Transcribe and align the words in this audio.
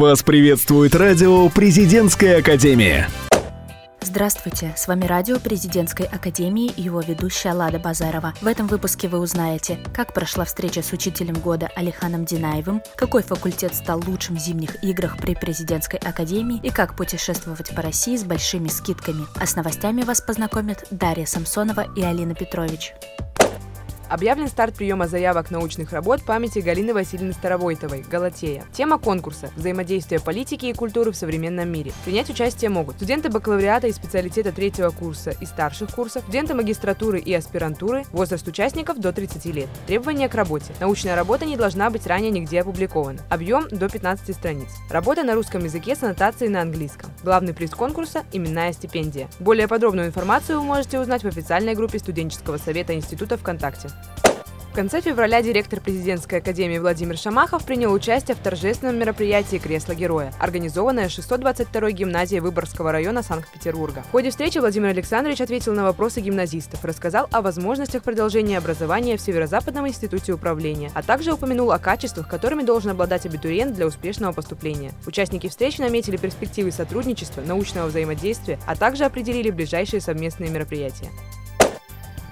Вас 0.00 0.22
приветствует 0.22 0.94
радио 0.94 1.46
«Президентская 1.50 2.38
академия». 2.38 3.10
Здравствуйте, 4.00 4.72
с 4.74 4.88
вами 4.88 5.04
радио 5.04 5.38
Президентской 5.38 6.06
Академии 6.06 6.72
и 6.74 6.80
его 6.80 7.02
ведущая 7.02 7.52
Лада 7.52 7.78
Базарова. 7.78 8.32
В 8.40 8.46
этом 8.46 8.66
выпуске 8.66 9.08
вы 9.08 9.18
узнаете, 9.18 9.78
как 9.94 10.14
прошла 10.14 10.46
встреча 10.46 10.80
с 10.80 10.94
учителем 10.94 11.34
года 11.34 11.68
Алиханом 11.76 12.24
Динаевым, 12.24 12.80
какой 12.96 13.22
факультет 13.22 13.74
стал 13.74 14.02
лучшим 14.06 14.36
в 14.36 14.40
зимних 14.40 14.82
играх 14.82 15.18
при 15.18 15.34
Президентской 15.34 15.96
Академии 15.96 16.60
и 16.62 16.70
как 16.70 16.96
путешествовать 16.96 17.74
по 17.76 17.82
России 17.82 18.16
с 18.16 18.24
большими 18.24 18.68
скидками. 18.68 19.26
А 19.38 19.44
с 19.44 19.54
новостями 19.54 20.00
вас 20.00 20.22
познакомят 20.22 20.86
Дарья 20.90 21.26
Самсонова 21.26 21.86
и 21.94 22.00
Алина 22.00 22.34
Петрович. 22.34 22.94
Объявлен 24.10 24.48
старт 24.48 24.74
приема 24.74 25.06
заявок 25.06 25.52
научных 25.52 25.92
работ 25.92 26.24
памяти 26.24 26.58
Галины 26.58 26.92
Васильевны 26.92 27.32
Старовойтовой 27.32 28.04
«Галатея». 28.10 28.64
Тема 28.72 28.98
конкурса– 28.98 29.52
взаимодействие 29.56 30.20
политики 30.20 30.66
и 30.66 30.72
культуры 30.72 31.12
в 31.12 31.16
современном 31.16 31.68
мире. 31.68 31.92
Принять 32.04 32.28
участие 32.28 32.70
могут 32.70 32.96
студенты 32.96 33.28
бакалавриата 33.28 33.86
и 33.86 33.92
специалитета 33.92 34.50
третьего 34.50 34.90
курса 34.90 35.30
и 35.40 35.46
старших 35.46 35.92
курсов, 35.94 36.22
студенты 36.24 36.54
магистратуры 36.54 37.20
и 37.20 37.32
аспирантуры, 37.32 38.04
возраст 38.10 38.48
участников 38.48 38.98
до 38.98 39.12
30 39.12 39.44
лет. 39.46 39.68
Требования 39.86 40.28
к 40.28 40.34
работе. 40.34 40.72
Научная 40.80 41.14
работа 41.14 41.44
не 41.46 41.56
должна 41.56 41.88
быть 41.88 42.08
ранее 42.08 42.32
нигде 42.32 42.62
опубликована. 42.62 43.20
Объем 43.30 43.68
до 43.68 43.88
15 43.88 44.34
страниц. 44.34 44.70
Работа 44.90 45.22
на 45.22 45.36
русском 45.36 45.62
языке 45.62 45.94
с 45.94 46.02
аннотацией 46.02 46.50
на 46.50 46.62
английском. 46.62 47.12
Главный 47.22 47.54
приз 47.54 47.70
конкурса– 47.70 48.24
именная 48.32 48.72
стипендия. 48.72 49.28
Более 49.38 49.68
подробную 49.68 50.08
информацию 50.08 50.58
вы 50.58 50.66
можете 50.66 50.98
узнать 50.98 51.22
в 51.22 51.28
официальной 51.28 51.76
группе 51.76 52.00
студенческого 52.00 52.56
совета 52.56 52.92
Института 52.92 53.36
ВКонтакте. 53.36 53.88
В 54.70 54.72
конце 54.72 55.00
февраля 55.00 55.42
директор 55.42 55.80
президентской 55.80 56.36
академии 56.36 56.78
Владимир 56.78 57.18
Шамахов 57.18 57.64
принял 57.64 57.92
участие 57.92 58.36
в 58.36 58.38
торжественном 58.38 59.00
мероприятии 59.00 59.56
«Кресло 59.56 59.96
героя», 59.96 60.32
организованное 60.38 61.08
622-й 61.08 61.92
гимназией 61.92 62.40
Выборгского 62.40 62.92
района 62.92 63.24
Санкт-Петербурга. 63.24 64.04
В 64.06 64.12
ходе 64.12 64.30
встречи 64.30 64.58
Владимир 64.58 64.90
Александрович 64.90 65.40
ответил 65.40 65.74
на 65.74 65.82
вопросы 65.82 66.20
гимназистов, 66.20 66.84
рассказал 66.84 67.26
о 67.32 67.42
возможностях 67.42 68.04
продолжения 68.04 68.58
образования 68.58 69.16
в 69.16 69.20
Северо-Западном 69.20 69.88
институте 69.88 70.32
управления, 70.32 70.92
а 70.94 71.02
также 71.02 71.32
упомянул 71.32 71.72
о 71.72 71.80
качествах, 71.80 72.28
которыми 72.28 72.62
должен 72.62 72.92
обладать 72.92 73.26
абитуриент 73.26 73.74
для 73.74 73.88
успешного 73.88 74.32
поступления. 74.32 74.92
Участники 75.04 75.48
встречи 75.48 75.80
наметили 75.80 76.16
перспективы 76.16 76.70
сотрудничества, 76.70 77.40
научного 77.40 77.88
взаимодействия, 77.88 78.60
а 78.68 78.76
также 78.76 79.04
определили 79.04 79.50
ближайшие 79.50 80.00
совместные 80.00 80.48
мероприятия. 80.48 81.10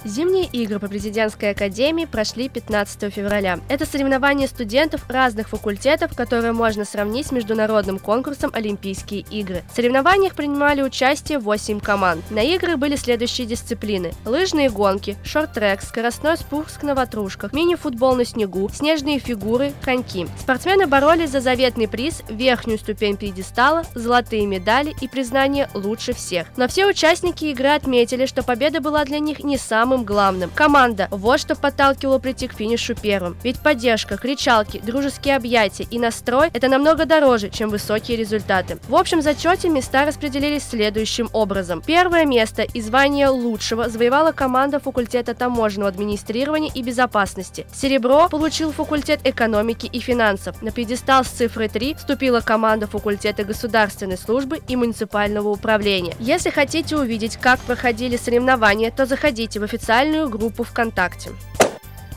Зимние 0.04 0.46
игры 0.46 0.78
по 0.78 0.86
президентской 0.86 1.50
академии 1.50 2.04
прошли 2.04 2.48
15 2.48 3.12
февраля. 3.12 3.58
Это 3.68 3.84
соревнования 3.84 4.46
студентов 4.46 5.02
разных 5.08 5.48
факультетов, 5.48 6.14
которые 6.14 6.52
можно 6.52 6.84
сравнить 6.84 7.26
с 7.26 7.32
международным 7.32 7.98
конкурсом 7.98 8.50
Олимпийские 8.54 9.22
игры. 9.22 9.64
В 9.72 9.76
соревнованиях 9.76 10.34
принимали 10.34 10.82
участие 10.82 11.40
8 11.40 11.80
команд. 11.80 12.22
На 12.30 12.42
игры 12.42 12.76
были 12.76 12.94
следующие 12.94 13.46
дисциплины. 13.46 14.12
Лыжные 14.24 14.70
гонки, 14.70 15.16
шорт-трек, 15.24 15.82
скоростной 15.82 16.36
спуск 16.36 16.82
на 16.84 16.94
ватрушках, 16.94 17.52
мини-футбол 17.52 18.14
на 18.14 18.24
снегу, 18.24 18.68
снежные 18.68 19.18
фигуры, 19.18 19.72
коньки. 19.82 20.28
Спортсмены 20.38 20.86
боролись 20.86 21.30
за 21.30 21.40
заветный 21.40 21.88
приз, 21.88 22.22
верхнюю 22.28 22.78
ступень 22.78 23.16
пьедестала, 23.16 23.82
золотые 23.94 24.46
медали 24.46 24.94
и 25.00 25.08
признание 25.08 25.68
лучше 25.74 26.12
всех. 26.12 26.46
Но 26.56 26.68
все 26.68 26.86
участники 26.86 27.46
игры 27.46 27.68
отметили, 27.68 28.26
что 28.26 28.44
победа 28.44 28.80
была 28.80 29.04
для 29.04 29.18
них 29.18 29.40
не 29.40 29.58
самой 29.58 29.87
самым 29.88 30.04
главным. 30.04 30.50
Команда– 30.54 31.08
вот 31.10 31.40
что 31.40 31.56
подталкивало 31.56 32.18
прийти 32.18 32.46
к 32.46 32.52
финишу 32.52 32.94
первым. 32.94 33.38
Ведь 33.42 33.58
поддержка, 33.58 34.18
кричалки, 34.18 34.82
дружеские 34.84 35.34
объятия 35.34 35.86
и 35.90 35.98
настрой– 35.98 36.50
это 36.52 36.68
намного 36.68 37.06
дороже, 37.06 37.48
чем 37.48 37.70
высокие 37.70 38.18
результаты. 38.18 38.78
В 38.86 38.94
общем 38.94 39.22
зачете 39.22 39.70
места 39.70 40.04
распределились 40.04 40.64
следующим 40.64 41.30
образом. 41.32 41.80
Первое 41.80 42.26
место 42.26 42.64
и 42.64 42.82
звание 42.82 43.28
лучшего 43.28 43.88
завоевала 43.88 44.32
команда 44.32 44.78
факультета 44.78 45.34
таможенного 45.34 45.88
администрирования 45.88 46.70
и 46.74 46.82
безопасности. 46.82 47.66
Серебро 47.72 48.28
получил 48.28 48.72
факультет 48.72 49.20
экономики 49.24 49.88
и 49.90 50.00
финансов. 50.00 50.60
На 50.60 50.70
пьедестал 50.70 51.24
с 51.24 51.28
цифрой 51.28 51.68
3 51.68 51.94
вступила 51.94 52.40
команда 52.40 52.86
факультета 52.86 53.44
государственной 53.44 54.18
службы 54.18 54.60
и 54.68 54.76
муниципального 54.76 55.48
управления. 55.48 56.14
Если 56.20 56.50
хотите 56.50 56.94
увидеть, 56.98 57.38
как 57.38 57.58
проходили 57.60 58.18
соревнования, 58.18 58.90
то 58.90 59.06
заходите 59.06 59.60
в 59.60 59.62
официальный 59.62 59.77
официальную 59.78 60.28
группу 60.28 60.64
ВКонтакте. 60.64 61.30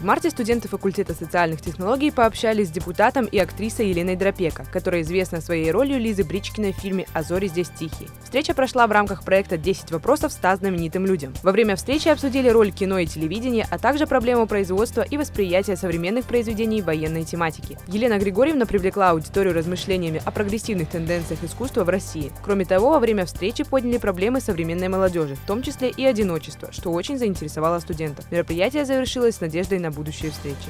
В 0.01 0.03
марте 0.03 0.31
студенты 0.31 0.67
факультета 0.67 1.13
социальных 1.13 1.61
технологий 1.61 2.09
пообщались 2.09 2.69
с 2.69 2.71
депутатом 2.71 3.27
и 3.27 3.37
актрисой 3.37 3.89
Еленой 3.89 4.15
Дропека, 4.15 4.65
которая 4.73 5.03
известна 5.03 5.41
своей 5.41 5.69
ролью 5.69 5.99
Лизы 5.99 6.23
Бричкиной 6.23 6.73
в 6.73 6.77
фильме 6.77 7.05
«А 7.13 7.21
зори 7.21 7.47
здесь 7.47 7.69
тихие». 7.69 8.09
Встреча 8.23 8.55
прошла 8.55 8.87
в 8.87 8.91
рамках 8.91 9.23
проекта 9.23 9.57
«10 9.57 9.93
вопросов 9.93 10.33
100 10.33 10.55
знаменитым 10.55 11.05
людям». 11.05 11.35
Во 11.43 11.51
время 11.51 11.75
встречи 11.75 12.07
обсудили 12.07 12.49
роль 12.49 12.71
кино 12.71 12.97
и 12.97 13.05
телевидения, 13.05 13.67
а 13.69 13.77
также 13.77 14.07
проблему 14.07 14.47
производства 14.47 15.01
и 15.03 15.17
восприятия 15.17 15.75
современных 15.75 16.25
произведений 16.25 16.81
военной 16.81 17.23
тематики. 17.23 17.77
Елена 17.85 18.17
Григорьевна 18.17 18.65
привлекла 18.65 19.11
аудиторию 19.11 19.53
размышлениями 19.53 20.19
о 20.25 20.31
прогрессивных 20.31 20.89
тенденциях 20.89 21.43
искусства 21.43 21.83
в 21.83 21.89
России. 21.89 22.31
Кроме 22.43 22.65
того, 22.65 22.89
во 22.89 22.99
время 22.99 23.27
встречи 23.27 23.63
подняли 23.63 23.99
проблемы 23.99 24.41
современной 24.41 24.87
молодежи, 24.87 25.35
в 25.35 25.45
том 25.45 25.61
числе 25.61 25.91
и 25.91 26.03
одиночество, 26.03 26.71
что 26.71 26.91
очень 26.91 27.19
заинтересовало 27.19 27.77
студентов. 27.77 28.25
Мероприятие 28.31 28.85
завершилось 28.85 29.35
с 29.35 29.41
надеждой 29.41 29.77
на 29.77 29.90
будущие 29.91 30.31
встречи. 30.31 30.69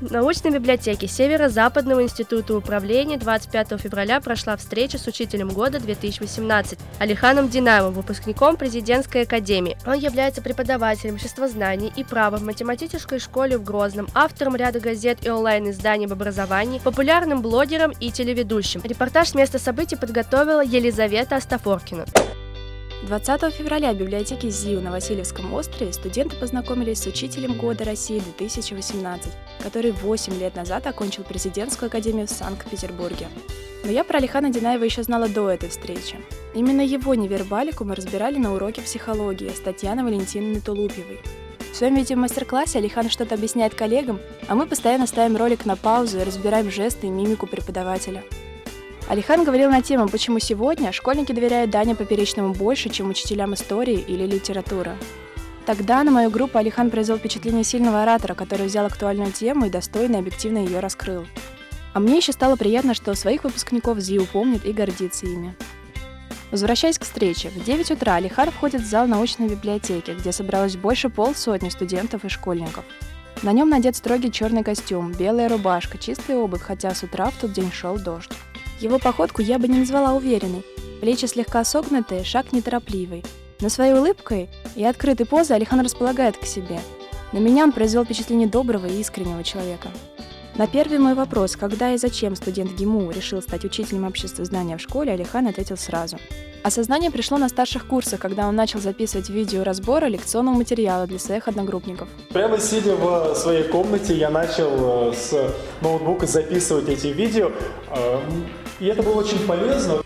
Научной 0.00 0.52
библиотеке 0.52 1.08
Северо-Западного 1.08 2.04
института 2.04 2.56
управления 2.56 3.16
25 3.16 3.80
февраля 3.80 4.20
прошла 4.20 4.56
встреча 4.56 4.96
с 4.96 5.08
учителем 5.08 5.48
года 5.48 5.80
2018 5.80 6.78
Алиханом 7.00 7.48
Динаевым, 7.48 7.94
выпускником 7.94 8.56
президентской 8.56 9.22
академии. 9.22 9.76
Он 9.84 9.94
является 9.94 10.40
преподавателем 10.40 11.14
обществознания 11.14 11.90
и 11.96 12.04
права 12.04 12.36
в 12.36 12.44
математической 12.44 13.18
школе 13.18 13.58
в 13.58 13.64
Грозном, 13.64 14.06
автором 14.14 14.54
ряда 14.54 14.78
газет 14.78 15.18
и 15.26 15.30
онлайн-изданий 15.30 16.06
об 16.06 16.12
образовании, 16.12 16.78
популярным 16.78 17.42
блогером 17.42 17.90
и 17.98 18.12
телеведущим. 18.12 18.80
Репортаж 18.84 19.30
с 19.30 19.34
места 19.34 19.58
событий 19.58 19.96
подготовила 19.96 20.62
Елизавета 20.62 21.34
Астафоркина. 21.34 22.04
20 23.06 23.54
февраля 23.54 23.92
в 23.92 23.96
библиотеке 23.96 24.50
ЗИУ 24.50 24.80
на 24.80 24.90
Васильевском 24.90 25.54
острове 25.54 25.92
студенты 25.92 26.34
познакомились 26.34 27.00
с 27.00 27.06
учителем 27.06 27.56
года 27.56 27.84
России 27.84 28.18
2018, 28.18 29.32
который 29.62 29.92
8 29.92 30.38
лет 30.40 30.56
назад 30.56 30.84
окончил 30.88 31.22
президентскую 31.22 31.86
академию 31.86 32.26
в 32.26 32.30
Санкт-Петербурге. 32.30 33.28
Но 33.84 33.92
я 33.92 34.02
про 34.02 34.18
Алихана 34.18 34.50
Динаева 34.50 34.82
еще 34.82 35.04
знала 35.04 35.28
до 35.28 35.48
этой 35.48 35.68
встречи. 35.68 36.16
Именно 36.54 36.80
его 36.80 37.14
невербалику 37.14 37.84
мы 37.84 37.94
разбирали 37.94 38.36
на 38.36 38.52
уроке 38.52 38.82
психологии 38.82 39.50
с 39.50 39.60
Татьяной 39.60 40.02
Валентиновной 40.02 40.60
Тулупьевой. 40.60 41.20
В 41.72 41.76
своем 41.76 41.94
видеомастер-классе 41.94 42.78
Алихан 42.78 43.10
что-то 43.10 43.36
объясняет 43.36 43.76
коллегам, 43.76 44.18
а 44.48 44.56
мы 44.56 44.66
постоянно 44.66 45.06
ставим 45.06 45.36
ролик 45.36 45.64
на 45.66 45.76
паузу 45.76 46.18
и 46.18 46.24
разбираем 46.24 46.68
жесты 46.68 47.06
и 47.06 47.10
мимику 47.10 47.46
преподавателя– 47.46 48.24
Алихан 49.08 49.42
говорил 49.42 49.70
на 49.70 49.80
тему, 49.80 50.06
почему 50.06 50.38
сегодня 50.38 50.92
школьники 50.92 51.32
доверяют 51.32 51.70
Дане 51.70 51.94
Поперечному 51.94 52.52
больше, 52.52 52.90
чем 52.90 53.08
учителям 53.08 53.54
истории 53.54 54.04
или 54.06 54.26
литературы. 54.26 54.98
Тогда 55.64 56.04
на 56.04 56.10
мою 56.10 56.30
группу 56.30 56.58
Алихан 56.58 56.90
произвел 56.90 57.16
впечатление 57.16 57.64
сильного 57.64 58.02
оратора, 58.02 58.34
который 58.34 58.66
взял 58.66 58.84
актуальную 58.84 59.32
тему 59.32 59.64
и 59.64 59.70
достойно 59.70 60.16
и 60.16 60.18
объективно 60.18 60.58
ее 60.58 60.80
раскрыл. 60.80 61.26
А 61.94 62.00
мне 62.00 62.18
еще 62.18 62.32
стало 62.32 62.56
приятно, 62.56 62.92
что 62.92 63.14
своих 63.14 63.44
выпускников 63.44 63.98
ЗИУ 63.98 64.26
помнит 64.26 64.66
и 64.66 64.74
гордится 64.74 65.24
ими. 65.24 65.56
Возвращаясь 66.50 66.98
к 66.98 67.04
встрече, 67.04 67.48
в 67.48 67.64
9 67.64 67.90
утра 67.92 68.16
Алихар 68.16 68.50
входит 68.50 68.82
в 68.82 68.86
зал 68.86 69.06
научной 69.06 69.48
библиотеки, 69.48 70.10
где 70.10 70.32
собралось 70.32 70.76
больше 70.76 71.08
полсотни 71.08 71.70
студентов 71.70 72.26
и 72.26 72.28
школьников. 72.28 72.84
На 73.42 73.52
нем 73.52 73.70
надет 73.70 73.96
строгий 73.96 74.30
черный 74.30 74.64
костюм, 74.64 75.12
белая 75.12 75.48
рубашка, 75.48 75.96
чистая 75.96 76.36
обувь, 76.36 76.60
хотя 76.60 76.94
с 76.94 77.02
утра 77.02 77.30
в 77.30 77.36
тот 77.36 77.52
день 77.52 77.72
шел 77.72 77.96
дождь. 77.96 78.32
Его 78.80 79.00
походку 79.00 79.42
я 79.42 79.58
бы 79.58 79.66
не 79.66 79.80
назвала 79.80 80.14
уверенной. 80.14 80.64
Плечи 81.00 81.26
слегка 81.26 81.64
согнутые, 81.64 82.22
шаг 82.22 82.52
неторопливый. 82.52 83.24
Но 83.60 83.68
своей 83.68 83.92
улыбкой 83.92 84.48
и 84.76 84.84
открытой 84.84 85.26
позой 85.26 85.56
Алихан 85.56 85.80
располагает 85.80 86.36
к 86.36 86.44
себе. 86.44 86.78
На 87.32 87.38
меня 87.38 87.64
он 87.64 87.72
произвел 87.72 88.04
впечатление 88.04 88.48
доброго 88.48 88.86
и 88.86 89.00
искреннего 89.00 89.42
человека. 89.42 89.88
На 90.54 90.66
первый 90.66 90.98
мой 90.98 91.14
вопрос, 91.14 91.56
когда 91.56 91.92
и 91.92 91.98
зачем 91.98 92.36
студент 92.36 92.72
ГИМУ 92.72 93.10
решил 93.10 93.42
стать 93.42 93.64
учителем 93.64 94.04
общества 94.04 94.44
знания 94.44 94.76
в 94.76 94.80
школе, 94.80 95.12
Алихан 95.12 95.46
ответил 95.46 95.76
сразу. 95.76 96.18
Осознание 96.64 97.10
пришло 97.10 97.38
на 97.38 97.48
старших 97.48 97.86
курсах, 97.86 98.20
когда 98.20 98.48
он 98.48 98.56
начал 98.56 98.80
записывать 98.80 99.28
видеоразборы 99.28 100.08
лекционного 100.08 100.56
материала 100.56 101.06
для 101.06 101.18
своих 101.18 101.46
одногруппников. 101.46 102.08
Прямо 102.30 102.58
сидя 102.58 102.96
в 102.96 103.34
своей 103.36 103.64
комнате, 103.64 104.16
я 104.16 104.30
начал 104.30 105.10
э, 105.10 105.14
с 105.14 105.54
ноутбука 105.80 106.26
записывать 106.26 106.88
эти 106.88 107.08
видео. 107.08 107.52
И 108.80 108.86
это 108.86 109.02
было 109.02 109.20
очень 109.20 109.44
полезно. 109.46 110.02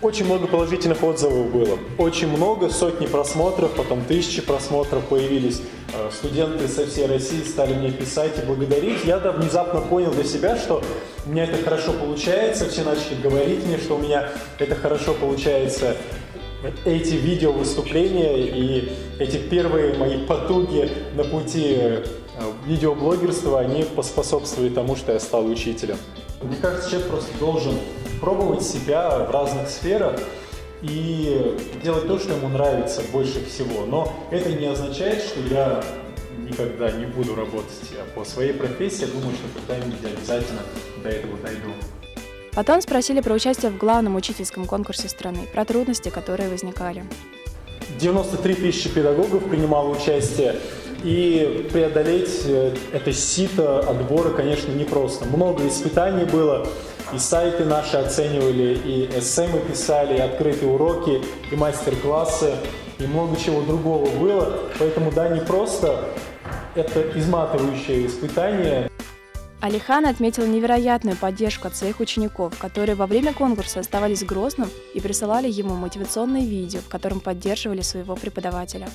Очень 0.00 0.26
много 0.26 0.46
положительных 0.46 1.02
отзывов 1.02 1.50
было. 1.50 1.78
Очень 1.98 2.28
много, 2.28 2.68
сотни 2.68 3.06
просмотров, 3.06 3.72
потом 3.72 4.04
тысячи 4.04 4.42
просмотров 4.42 5.04
появились. 5.04 5.62
Э, 5.94 6.10
студенты 6.12 6.68
со 6.68 6.86
всей 6.86 7.06
России 7.06 7.42
стали 7.42 7.74
мне 7.74 7.90
писать 7.90 8.32
и 8.42 8.46
благодарить. 8.46 9.04
Я 9.04 9.18
да, 9.18 9.32
внезапно 9.32 9.80
понял 9.80 10.10
для 10.10 10.24
себя, 10.24 10.56
что 10.56 10.82
у 11.26 11.30
меня 11.30 11.44
это 11.44 11.62
хорошо 11.62 11.92
получается. 11.92 12.68
Все 12.68 12.82
начали 12.82 13.20
говорить 13.22 13.64
мне, 13.64 13.78
что 13.78 13.96
у 13.96 13.98
меня 13.98 14.30
это 14.58 14.74
хорошо 14.74 15.14
получается. 15.14 15.96
Эти 16.84 17.14
видео 17.14 17.52
выступления 17.52 18.38
и 18.38 18.92
эти 19.18 19.36
первые 19.36 19.94
мои 19.94 20.26
потуги 20.26 20.90
на 21.14 21.24
пути 21.24 21.76
э, 21.78 22.04
видеоблогерства, 22.66 23.60
они 23.60 23.84
поспособствовали 23.84 24.70
тому, 24.70 24.96
что 24.96 25.12
я 25.12 25.20
стал 25.20 25.46
учителем. 25.46 25.96
Мне 26.42 26.56
кажется, 26.60 26.90
человек 26.90 27.08
просто 27.08 27.30
должен 27.38 27.74
пробовать 28.24 28.62
себя 28.62 29.18
в 29.18 29.30
разных 29.30 29.68
сферах 29.68 30.18
и 30.80 31.58
делать 31.82 32.06
то, 32.06 32.18
что 32.18 32.32
ему 32.32 32.48
нравится 32.48 33.02
больше 33.12 33.44
всего. 33.44 33.84
Но 33.84 34.10
это 34.30 34.50
не 34.50 34.64
означает, 34.64 35.22
что 35.22 35.40
я 35.40 35.84
никогда 36.38 36.90
не 36.90 37.04
буду 37.04 37.34
работать 37.34 37.70
по 38.14 38.24
своей 38.24 38.54
профессии. 38.54 39.02
Я 39.02 39.08
думаю, 39.08 39.36
что 39.36 39.60
когда-нибудь 39.60 39.98
обязательно 40.02 40.60
до 41.02 41.10
этого 41.10 41.36
дойду. 41.36 41.68
Потом 42.54 42.80
спросили 42.80 43.20
про 43.20 43.34
участие 43.34 43.70
в 43.70 43.76
главном 43.76 44.16
учительском 44.16 44.64
конкурсе 44.64 45.08
страны, 45.10 45.46
про 45.52 45.66
трудности, 45.66 46.08
которые 46.08 46.48
возникали. 46.48 47.04
93 48.00 48.54
тысячи 48.54 48.88
педагогов 48.88 49.44
принимало 49.50 49.90
участие, 49.90 50.56
и 51.02 51.68
преодолеть 51.70 52.44
э, 52.46 52.74
это 52.94 53.12
сито 53.12 53.80
отбора, 53.80 54.30
конечно, 54.30 54.72
непросто. 54.72 55.26
Много 55.26 55.68
испытаний 55.68 56.24
было, 56.24 56.66
и 57.12 57.18
сайты 57.18 57.64
наши 57.64 57.96
оценивали, 57.96 58.78
и 58.84 59.18
эссе 59.18 59.48
писали, 59.68 60.16
и 60.16 60.20
открытые 60.20 60.72
уроки, 60.72 61.22
и 61.50 61.56
мастер-классы, 61.56 62.54
и 62.98 63.06
много 63.06 63.36
чего 63.36 63.62
другого 63.62 64.08
было. 64.18 64.60
Поэтому, 64.78 65.12
да, 65.12 65.28
не 65.28 65.40
просто 65.40 66.04
это 66.74 67.18
изматывающее 67.18 68.06
испытание. 68.06 68.90
Алихан 69.60 70.04
отметил 70.04 70.46
невероятную 70.46 71.16
поддержку 71.16 71.68
от 71.68 71.76
своих 71.76 72.00
учеников, 72.00 72.58
которые 72.58 72.96
во 72.96 73.06
время 73.06 73.32
конкурса 73.32 73.80
оставались 73.80 74.22
в 74.22 74.26
Грозном 74.26 74.68
и 74.92 75.00
присылали 75.00 75.50
ему 75.50 75.74
мотивационные 75.74 76.44
видео, 76.44 76.80
в 76.80 76.88
котором 76.88 77.20
поддерживали 77.20 77.80
своего 77.80 78.14
преподавателя. 78.14 78.88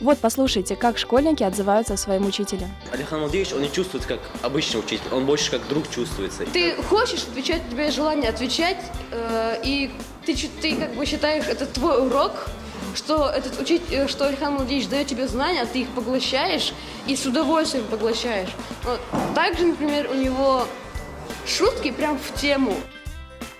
Вот 0.00 0.18
послушайте, 0.18 0.76
как 0.76 0.96
школьники 0.96 1.42
отзываются 1.42 1.94
о 1.94 1.96
своем 1.96 2.24
учителе. 2.24 2.68
Алихан 2.92 3.18
Владимирович, 3.18 3.52
он 3.52 3.62
не 3.62 3.72
чувствует 3.72 4.06
как 4.06 4.20
обычный 4.42 4.78
учитель, 4.78 5.08
он 5.10 5.26
больше 5.26 5.50
как 5.50 5.66
друг 5.66 5.90
чувствуется. 5.90 6.44
Ты 6.46 6.76
хочешь 6.82 7.24
отвечать, 7.24 7.62
у 7.66 7.72
тебя 7.72 7.84
есть 7.86 7.96
желание 7.96 8.30
отвечать, 8.30 8.78
э, 9.10 9.60
и 9.64 9.90
ты, 10.24 10.36
ты 10.60 10.76
как 10.76 10.94
бы 10.94 11.04
считаешь, 11.04 11.46
это 11.48 11.66
твой 11.66 12.06
урок, 12.06 12.48
что 12.94 13.28
этот 13.28 13.60
учитель, 13.60 13.86
э, 13.90 14.06
что 14.08 14.28
Алихан 14.28 14.54
Владимирович 14.54 14.88
дает 14.88 15.08
тебе 15.08 15.26
знания, 15.26 15.62
а 15.62 15.66
ты 15.66 15.80
их 15.80 15.88
поглощаешь 15.88 16.72
и 17.08 17.16
с 17.16 17.26
удовольствием 17.26 17.84
поглощаешь. 17.86 18.50
Вот. 18.84 19.00
Также, 19.34 19.66
например, 19.66 20.08
у 20.12 20.14
него 20.14 20.64
шутки 21.44 21.90
прям 21.90 22.20
в 22.20 22.40
тему. 22.40 22.76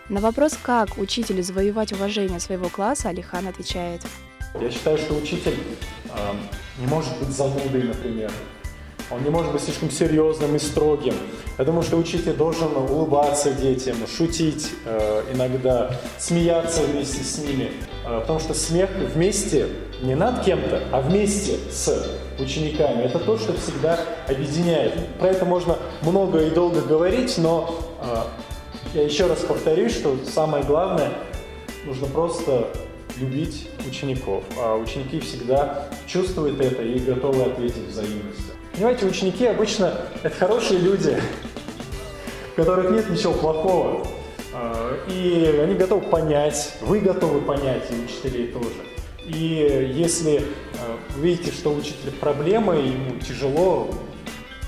На 0.08 0.20
вопрос, 0.20 0.56
как 0.62 0.98
учителю 0.98 1.42
завоевать 1.42 1.92
уважение 1.92 2.38
своего 2.38 2.68
класса, 2.68 3.08
Алихан 3.08 3.48
отвечает– 3.48 4.02
я 4.60 4.70
считаю, 4.70 4.98
что 4.98 5.14
учитель 5.14 5.56
э, 6.06 6.34
не 6.78 6.86
может 6.86 7.16
быть 7.18 7.28
занудой, 7.28 7.82
например. 7.82 8.30
Он 9.10 9.22
не 9.22 9.30
может 9.30 9.52
быть 9.52 9.62
слишком 9.62 9.90
серьезным 9.90 10.54
и 10.56 10.58
строгим. 10.58 11.14
Я 11.56 11.64
думаю, 11.64 11.82
что 11.82 11.96
учитель 11.96 12.34
должен 12.34 12.76
улыбаться 12.76 13.52
детям, 13.52 13.96
шутить 14.06 14.70
э, 14.84 15.22
иногда, 15.32 15.98
смеяться 16.18 16.82
вместе 16.82 17.24
с 17.24 17.38
ними. 17.38 17.72
Э, 18.04 18.20
потому 18.20 18.38
что 18.38 18.52
смех 18.52 18.90
вместе, 19.14 19.68
не 20.02 20.14
над 20.14 20.44
кем-то, 20.44 20.82
а 20.92 21.00
вместе 21.00 21.56
с 21.70 22.06
учениками, 22.38 23.02
это 23.02 23.18
то, 23.18 23.38
что 23.38 23.54
всегда 23.54 23.98
объединяет. 24.28 24.94
Про 25.18 25.28
это 25.28 25.44
можно 25.44 25.78
много 26.02 26.42
и 26.44 26.50
долго 26.50 26.82
говорить, 26.82 27.38
но 27.38 27.78
э, 28.02 28.16
я 28.94 29.02
еще 29.04 29.26
раз 29.26 29.40
повторюсь, 29.40 29.94
что 29.94 30.18
самое 30.32 30.64
главное, 30.64 31.12
нужно 31.86 32.06
просто 32.08 32.68
любить 33.20 33.68
учеников, 33.86 34.44
а 34.56 34.76
ученики 34.76 35.20
всегда 35.20 35.88
чувствуют 36.06 36.60
это 36.60 36.82
и 36.82 36.98
готовы 36.98 37.42
ответить 37.44 37.88
взаимностью. 37.88 38.54
Понимаете, 38.72 39.06
ученики 39.06 39.46
обычно 39.46 39.92
это 40.22 40.34
хорошие 40.34 40.80
люди, 40.80 41.16
в 42.52 42.56
которых 42.56 42.90
нет 42.90 43.10
ничего 43.10 43.32
плохого, 43.32 44.06
а, 44.52 44.96
и 45.08 45.60
они 45.62 45.74
готовы 45.74 46.02
понять, 46.08 46.74
вы 46.80 47.00
готовы 47.00 47.40
понять, 47.40 47.84
и 47.90 48.04
учителей 48.04 48.48
тоже. 48.48 48.76
И 49.26 49.92
если 49.94 50.44
а, 50.80 50.98
видите, 51.18 51.52
что 51.52 51.70
у 51.70 51.76
учителя 51.76 52.12
проблемы, 52.20 52.76
ему 52.76 53.18
тяжело, 53.20 53.90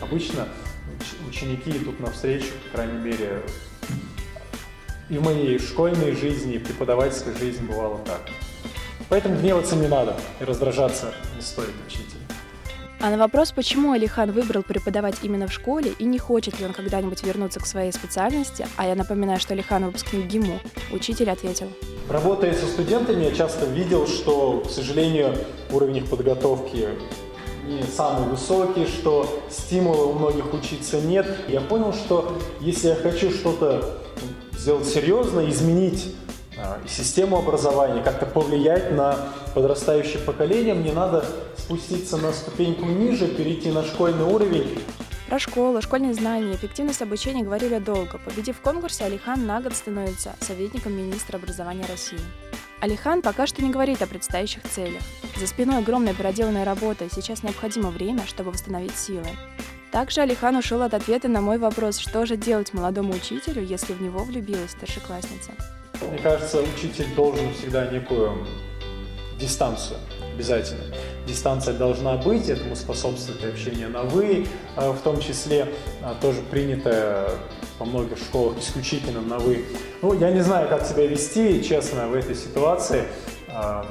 обычно 0.02 0.48
ученики 1.28 1.70
идут 1.70 2.00
навстречу, 2.00 2.48
по 2.64 2.76
крайней 2.76 2.98
мере, 2.98 3.42
и 5.08 5.18
в 5.18 5.24
моей 5.24 5.58
школьной 5.58 6.14
жизни, 6.14 6.54
и 6.54 6.58
преподавательской 6.58 7.34
жизни 7.34 7.66
бывало 7.66 7.98
так. 8.04 8.20
Поэтому 9.10 9.36
гневаться 9.36 9.76
не 9.76 9.88
надо 9.88 10.16
и 10.40 10.44
раздражаться 10.44 11.12
не 11.36 11.42
стоит 11.42 11.74
учитель. 11.86 12.16
А 13.02 13.08
на 13.08 13.16
вопрос, 13.16 13.50
почему 13.50 13.92
Алихан 13.92 14.30
выбрал 14.30 14.62
преподавать 14.62 15.16
именно 15.22 15.46
в 15.46 15.52
школе 15.52 15.92
и 15.98 16.04
не 16.04 16.18
хочет 16.18 16.60
ли 16.60 16.66
он 16.66 16.74
когда-нибудь 16.74 17.22
вернуться 17.22 17.58
к 17.58 17.66
своей 17.66 17.92
специальности, 17.92 18.66
а 18.76 18.86
я 18.86 18.94
напоминаю, 18.94 19.40
что 19.40 19.54
Алихан 19.54 19.86
выпускник 19.86 20.26
ГИМУ, 20.26 20.60
учитель 20.92 21.30
ответил. 21.30 21.68
Работая 22.10 22.52
со 22.52 22.66
студентами, 22.66 23.24
я 23.24 23.34
часто 23.34 23.64
видел, 23.64 24.06
что, 24.06 24.62
к 24.66 24.70
сожалению, 24.70 25.34
уровень 25.72 25.96
их 25.96 26.10
подготовки 26.10 26.88
не 27.66 27.82
самый 27.84 28.28
высокий, 28.28 28.86
что 28.86 29.42
стимула 29.48 30.04
у 30.04 30.12
многих 30.12 30.52
учиться 30.52 31.00
нет. 31.00 31.26
Я 31.48 31.62
понял, 31.62 31.92
что 31.94 32.38
если 32.60 32.88
я 32.88 32.96
хочу 32.96 33.30
что-то 33.30 33.98
сделать 34.58 34.86
серьезно, 34.86 35.48
изменить 35.48 36.14
систему 36.88 37.38
образования, 37.38 38.02
как-то 38.02 38.26
повлиять 38.26 38.92
на 38.92 39.16
подрастающее 39.54 40.18
поколение, 40.18 40.74
мне 40.74 40.92
надо 40.92 41.24
спуститься 41.56 42.16
на 42.16 42.32
ступеньку 42.32 42.84
ниже, 42.84 43.28
перейти 43.28 43.70
на 43.70 43.84
школьный 43.84 44.24
уровень. 44.24 44.78
Про 45.28 45.38
школу, 45.38 45.80
школьные 45.80 46.12
знания, 46.12 46.54
эффективность 46.54 47.02
обучения 47.02 47.44
говорили 47.44 47.78
долго. 47.78 48.18
Победив 48.24 48.56
в 48.56 48.62
конкурсе, 48.62 49.04
Алихан 49.04 49.46
на 49.46 49.60
год 49.60 49.76
становится 49.76 50.34
советником 50.40 50.92
министра 50.92 51.36
образования 51.36 51.84
России. 51.88 52.18
Алихан 52.80 53.22
пока 53.22 53.46
что 53.46 53.62
не 53.62 53.70
говорит 53.70 54.02
о 54.02 54.08
предстоящих 54.08 54.62
целях. 54.64 55.02
За 55.38 55.46
спиной 55.46 55.78
огромная 55.78 56.14
проделанная 56.14 56.64
работа, 56.64 57.04
и 57.04 57.10
сейчас 57.14 57.44
необходимо 57.44 57.90
время, 57.90 58.26
чтобы 58.26 58.50
восстановить 58.50 58.96
силы. 58.96 59.26
Также 59.92 60.22
Алихан 60.22 60.56
ушел 60.56 60.82
от 60.82 60.94
ответа 60.94 61.28
на 61.28 61.40
мой 61.40 61.58
вопрос, 61.58 61.98
что 61.98 62.26
же 62.26 62.36
делать 62.36 62.72
молодому 62.72 63.12
учителю, 63.12 63.62
если 63.62 63.92
в 63.92 64.02
него 64.02 64.24
влюбилась 64.24 64.72
старшеклассница. 64.72 65.52
Мне 66.08 66.18
кажется, 66.18 66.62
учитель 66.62 67.06
должен 67.14 67.52
всегда 67.54 67.86
некую 67.86 68.46
дистанцию 69.38 69.98
обязательно. 70.34 70.82
Дистанция 71.26 71.74
должна 71.74 72.16
быть, 72.16 72.48
этому 72.48 72.74
способствует 72.74 73.44
общение 73.44 73.88
на 73.88 74.02
«вы», 74.02 74.46
а, 74.76 74.92
в 74.92 75.00
том 75.00 75.20
числе 75.20 75.68
а, 76.02 76.14
тоже 76.20 76.40
принятое 76.50 77.28
во 77.78 77.86
многих 77.86 78.18
школах 78.18 78.58
исключительно 78.58 79.20
на 79.20 79.38
«вы». 79.38 79.64
Ну, 80.02 80.18
я 80.18 80.30
не 80.30 80.40
знаю, 80.40 80.68
как 80.68 80.86
себя 80.86 81.06
вести, 81.06 81.62
честно, 81.62 82.08
в 82.08 82.14
этой 82.14 82.34
ситуации. 82.34 83.04
А, 83.48 83.86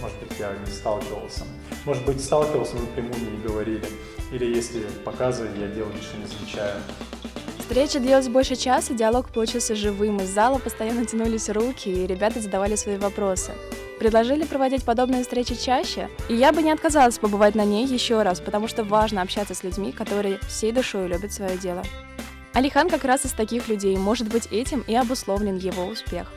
может 0.00 0.18
быть, 0.18 0.32
я 0.40 0.52
не 0.66 0.72
сталкивался. 0.72 1.44
Может 1.84 2.04
быть, 2.04 2.22
сталкивался, 2.22 2.74
но 2.74 2.80
напрямую 2.80 3.14
мне 3.14 3.30
не 3.38 3.42
говорили. 3.44 3.84
Или 4.32 4.46
если 4.46 4.80
показывали, 5.04 5.60
я 5.60 5.68
делал 5.68 5.90
ничего 5.90 6.18
не 6.18 6.26
замечаю. 6.26 6.80
Встреча 7.72 8.00
длилась 8.00 8.28
больше 8.28 8.54
часа, 8.54 8.92
диалог 8.92 9.30
получился 9.30 9.74
живым, 9.74 10.18
из 10.18 10.28
зала 10.28 10.58
постоянно 10.58 11.06
тянулись 11.06 11.48
руки, 11.48 11.88
и 11.88 12.06
ребята 12.06 12.38
задавали 12.38 12.76
свои 12.76 12.98
вопросы. 12.98 13.52
Предложили 13.98 14.44
проводить 14.44 14.84
подобные 14.84 15.22
встречи 15.22 15.54
чаще, 15.54 16.10
и 16.28 16.34
я 16.34 16.52
бы 16.52 16.62
не 16.62 16.70
отказалась 16.70 17.16
побывать 17.16 17.54
на 17.54 17.64
ней 17.64 17.86
еще 17.86 18.20
раз, 18.20 18.40
потому 18.40 18.68
что 18.68 18.84
важно 18.84 19.22
общаться 19.22 19.54
с 19.54 19.62
людьми, 19.62 19.90
которые 19.90 20.38
всей 20.46 20.70
душой 20.70 21.08
любят 21.08 21.32
свое 21.32 21.56
дело. 21.56 21.82
Алихан 22.52 22.90
как 22.90 23.04
раз 23.04 23.24
из 23.24 23.32
таких 23.32 23.68
людей, 23.68 23.96
может 23.96 24.28
быть 24.28 24.48
этим 24.50 24.84
и 24.86 24.94
обусловлен 24.94 25.56
его 25.56 25.86
успех. 25.86 26.30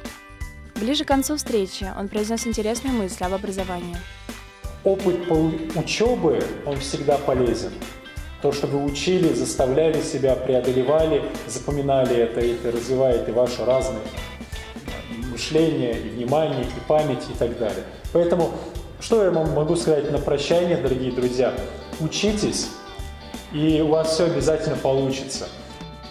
Ближе 0.75 1.03
к 1.03 1.09
концу 1.09 1.35
встречи 1.35 1.85
он 1.99 2.07
произнес 2.07 2.47
интересную 2.47 2.95
мысль 2.95 3.25
об 3.25 3.33
образовании. 3.33 3.97
Опыт 4.85 5.29
учебы, 5.75 6.41
он 6.65 6.79
всегда 6.79 7.17
полезен. 7.17 7.73
То, 8.45 8.51
что 8.51 8.67
вы 8.67 8.85
учили, 8.85 9.33
заставляли 9.33 10.03
себя, 10.03 10.35
преодолевали, 10.35 11.23
запоминали 11.47 12.15
это, 12.15 12.41
это 12.41 12.71
развивает 12.71 13.27
и 13.27 13.31
ваше 13.31 13.65
разное 13.65 13.97
мышление, 15.31 15.99
и 15.99 16.09
внимание, 16.09 16.63
и 16.63 16.87
память, 16.87 17.23
и 17.27 17.33
так 17.39 17.57
далее. 17.57 17.83
Поэтому, 18.13 18.51
что 18.99 19.23
я 19.23 19.31
вам 19.31 19.49
могу 19.53 19.75
сказать 19.75 20.11
на 20.11 20.19
прощание, 20.19 20.77
дорогие 20.77 21.11
друзья? 21.11 21.55
Учитесь, 21.99 22.69
и 23.51 23.81
у 23.81 23.87
вас 23.87 24.13
все 24.13 24.25
обязательно 24.25 24.75
получится. 24.75 25.47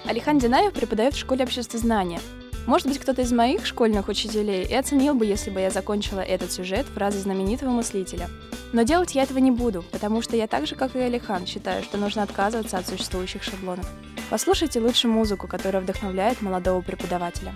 Алихан 0.05 0.41
Динаев 0.41 0.73
преподает 0.73 1.15
в 1.15 1.19
школе 1.19 1.45
обществознания. 1.45 2.19
Может 2.67 2.89
быть, 2.89 2.99
кто-то 2.99 3.23
из 3.23 3.31
моих 3.31 3.65
школьных 3.65 4.09
учителей 4.09 4.65
и 4.65 4.75
оценил 4.75 5.15
бы, 5.15 5.25
если 5.25 5.51
бы 5.51 5.61
я 5.61 5.71
закончила 5.71 6.19
этот 6.19 6.51
сюжет 6.51 6.87
фразой 6.87 7.21
знаменитого 7.21 7.71
мыслителя. 7.71 8.29
Но 8.75 8.83
делать 8.83 9.15
я 9.15 9.23
этого 9.23 9.39
не 9.39 9.53
буду, 9.53 9.85
потому 9.93 10.21
что 10.21 10.37
я 10.37 10.49
так 10.49 10.67
же, 10.67 10.75
как 10.75 10.97
и 10.97 10.99
Алихан, 10.99 11.47
считаю, 11.47 11.85
что 11.85 11.97
нужно 11.97 12.25
отказываться 12.25 12.77
от 12.77 12.89
существующих 12.89 13.45
шаблонов. 13.45 13.89
Послушайте 14.31 14.81
лучше 14.81 15.07
музыку, 15.07 15.47
которая 15.47 15.81
вдохновляет 15.81 16.43
молодого 16.43 16.81
преподавателя. 16.81 17.55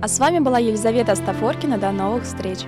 А 0.00 0.06
с 0.06 0.20
вами 0.20 0.38
была 0.38 0.60
Елизавета 0.60 1.16
Стафоркина. 1.16 1.78
До 1.78 1.90
новых 1.90 2.22
встреч! 2.22 2.60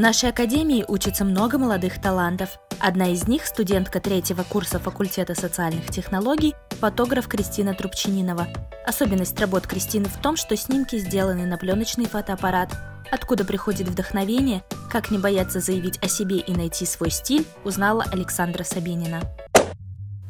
Нашей 0.00 0.30
академии 0.30 0.84
учатся 0.88 1.24
много 1.24 1.58
молодых 1.58 2.00
талантов. 2.00 2.58
Одна 2.80 3.12
из 3.12 3.28
них– 3.28 3.44
студентка 3.46 4.00
третьего 4.00 4.42
курса 4.42 4.78
факультета 4.78 5.34
социальных 5.34 5.90
технологий, 5.90 6.54
фотограф 6.70 7.28
Кристина 7.28 7.74
Трубчининова. 7.74 8.48
Особенность 8.86 9.38
работ 9.38 9.66
Кристины 9.66 10.06
в 10.06 10.16
том, 10.16 10.36
что 10.36 10.56
снимки 10.56 10.96
сделаны 10.96 11.44
на 11.44 11.58
пленочный 11.58 12.06
фотоаппарат. 12.06 12.74
Откуда 13.10 13.44
приходит 13.44 13.88
вдохновение, 13.88 14.62
как 14.90 15.10
не 15.10 15.18
бояться 15.18 15.60
заявить 15.60 15.98
о 16.02 16.08
себе 16.08 16.38
и 16.38 16.52
найти 16.52 16.86
свой 16.86 17.10
стиль, 17.10 17.46
узнала 17.64 18.04
Александра 18.10 18.64
Сабинина. 18.64 19.20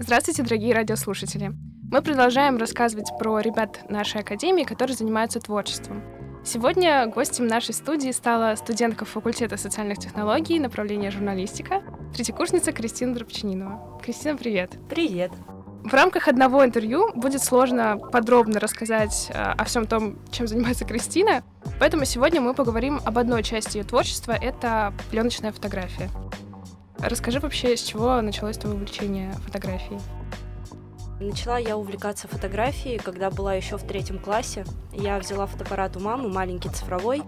Здравствуйте, 0.00 0.42
дорогие 0.42 0.74
радиослушатели! 0.74 1.52
Мы 1.90 2.02
продолжаем 2.02 2.56
рассказывать 2.56 3.10
про 3.18 3.40
ребят 3.40 3.80
нашей 3.88 4.20
академии, 4.20 4.64
которые 4.64 4.96
занимаются 4.96 5.40
творчеством. 5.40 6.19
Сегодня 6.42 7.06
гостем 7.06 7.46
нашей 7.46 7.74
студии 7.74 8.10
стала 8.12 8.54
студентка 8.56 9.04
факультета 9.04 9.58
социальных 9.58 9.98
технологий, 9.98 10.58
направления 10.58 11.10
журналистика, 11.10 11.82
третьекурсница 12.14 12.72
Кристина 12.72 13.14
Дробчининова. 13.14 14.00
Кристина, 14.02 14.38
привет! 14.38 14.72
Привет! 14.88 15.32
В 15.84 15.92
рамках 15.92 16.28
одного 16.28 16.64
интервью 16.64 17.12
будет 17.14 17.42
сложно 17.42 17.98
подробно 17.98 18.58
рассказать 18.58 19.30
э, 19.30 19.34
о 19.34 19.64
всем 19.64 19.86
том, 19.86 20.18
чем 20.30 20.46
занимается 20.46 20.86
Кристина, 20.86 21.42
поэтому 21.78 22.06
сегодня 22.06 22.40
мы 22.40 22.54
поговорим 22.54 23.00
об 23.04 23.18
одной 23.18 23.42
части 23.42 23.76
ее 23.76 23.84
творчества— 23.84 24.32
это 24.40 24.94
пленочная 25.10 25.52
фотография. 25.52 26.08
Расскажи 26.98 27.40
вообще, 27.40 27.76
с 27.76 27.82
чего 27.82 28.20
началось 28.22 28.56
твое 28.56 28.76
увлечение 28.76 29.32
фотографией? 29.44 30.00
Начала 31.20 31.58
я 31.58 31.76
увлекаться 31.76 32.28
фотографией, 32.28 32.96
когда 32.96 33.30
была 33.30 33.52
еще 33.52 33.76
в 33.76 33.82
третьем 33.82 34.18
классе. 34.18 34.64
Я 34.90 35.18
взяла 35.18 35.44
фотоаппарат 35.44 35.94
у 35.98 36.00
мамы, 36.00 36.30
маленький 36.30 36.70
цифровой, 36.70 37.22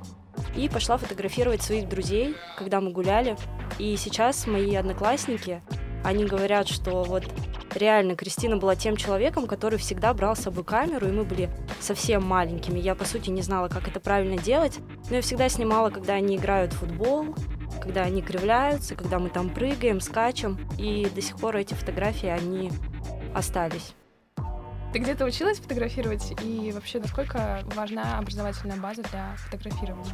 и 0.57 0.71
пошла 0.71 0.97
фотографировать 0.97 1.61
своих 1.61 1.91
друзей, 1.91 2.35
когда 2.57 2.81
мы 2.81 2.91
гуляли. 2.91 3.37
И 3.79 3.95
сейчас 3.99 4.47
мои 4.47 4.75
одноклассники, 4.75 5.61
они 6.05 6.25
говорят, 6.25 6.69
что 6.69 7.03
вот 7.05 7.25
реально 7.75 8.17
Кристина 8.17 8.57
была 8.57 8.77
тем 8.77 8.97
человеком, 8.97 9.47
который 9.47 9.79
всегда 9.79 10.15
брал 10.15 10.37
с 10.37 10.41
собой 10.41 10.65
камеру, 10.65 11.07
и 11.09 11.13
мы 11.13 11.25
были 11.25 11.51
совсем 11.79 12.25
маленькими. 12.25 12.79
Я, 12.79 12.95
по 12.95 13.05
сути, 13.05 13.29
не 13.29 13.43
знала, 13.43 13.69
как 13.69 13.89
это 13.89 14.01
правильно 14.01 14.39
делать, 14.39 14.79
но 15.11 15.17
я 15.17 15.23
всегда 15.23 15.51
снимала, 15.51 15.91
когда 15.91 16.15
они 16.15 16.37
играют 16.37 16.73
в 16.73 16.79
футбол, 16.79 17.35
когда 17.83 18.05
они 18.05 18.23
кривляются, 18.23 18.95
когда 18.95 19.19
мы 19.19 19.29
там 19.29 19.51
прыгаем, 19.51 20.01
скачем. 20.01 20.59
И 20.79 21.07
до 21.15 21.21
сих 21.21 21.37
пор 21.37 21.57
эти 21.57 21.75
фотографии, 21.75 22.29
они 22.29 22.73
остались. 23.35 23.95
Ты 24.93 24.99
где-то 24.99 25.25
училась 25.25 25.59
фотографировать? 25.59 26.35
И 26.45 26.71
вообще, 26.73 27.01
насколько 27.01 27.63
важна 27.75 28.19
образовательная 28.19 28.77
база 28.77 29.03
для 29.05 29.35
фотографирования? 29.37 30.13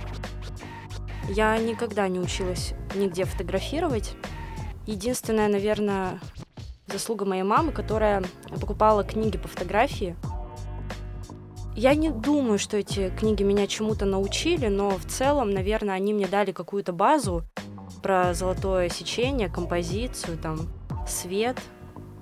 Я 1.29 1.59
никогда 1.59 2.07
не 2.07 2.21
училась 2.21 2.75
нигде 2.95 3.25
фотографировать. 3.25 4.15
Единственная, 4.87 5.49
наверное, 5.49 6.21
заслуга 6.87 7.25
моей 7.25 7.43
мамы, 7.43 7.73
которая 7.73 8.23
покупала 8.61 9.03
книги 9.03 9.37
по 9.37 9.49
фотографии. 9.49 10.15
Я 11.75 11.95
не 11.97 12.11
думаю, 12.11 12.59
что 12.59 12.77
эти 12.77 13.11
книги 13.11 13.43
меня 13.43 13.67
чему-то 13.67 14.05
научили, 14.05 14.69
но 14.69 14.91
в 14.91 15.05
целом, 15.07 15.51
наверное, 15.51 15.97
они 15.97 16.15
мне 16.15 16.29
дали 16.29 16.53
какую-то 16.53 16.93
базу 16.93 17.43
про 18.01 18.33
золотое 18.33 18.89
сечение, 18.89 19.49
композицию, 19.49 20.39
там, 20.39 20.69
свет– 21.09 21.59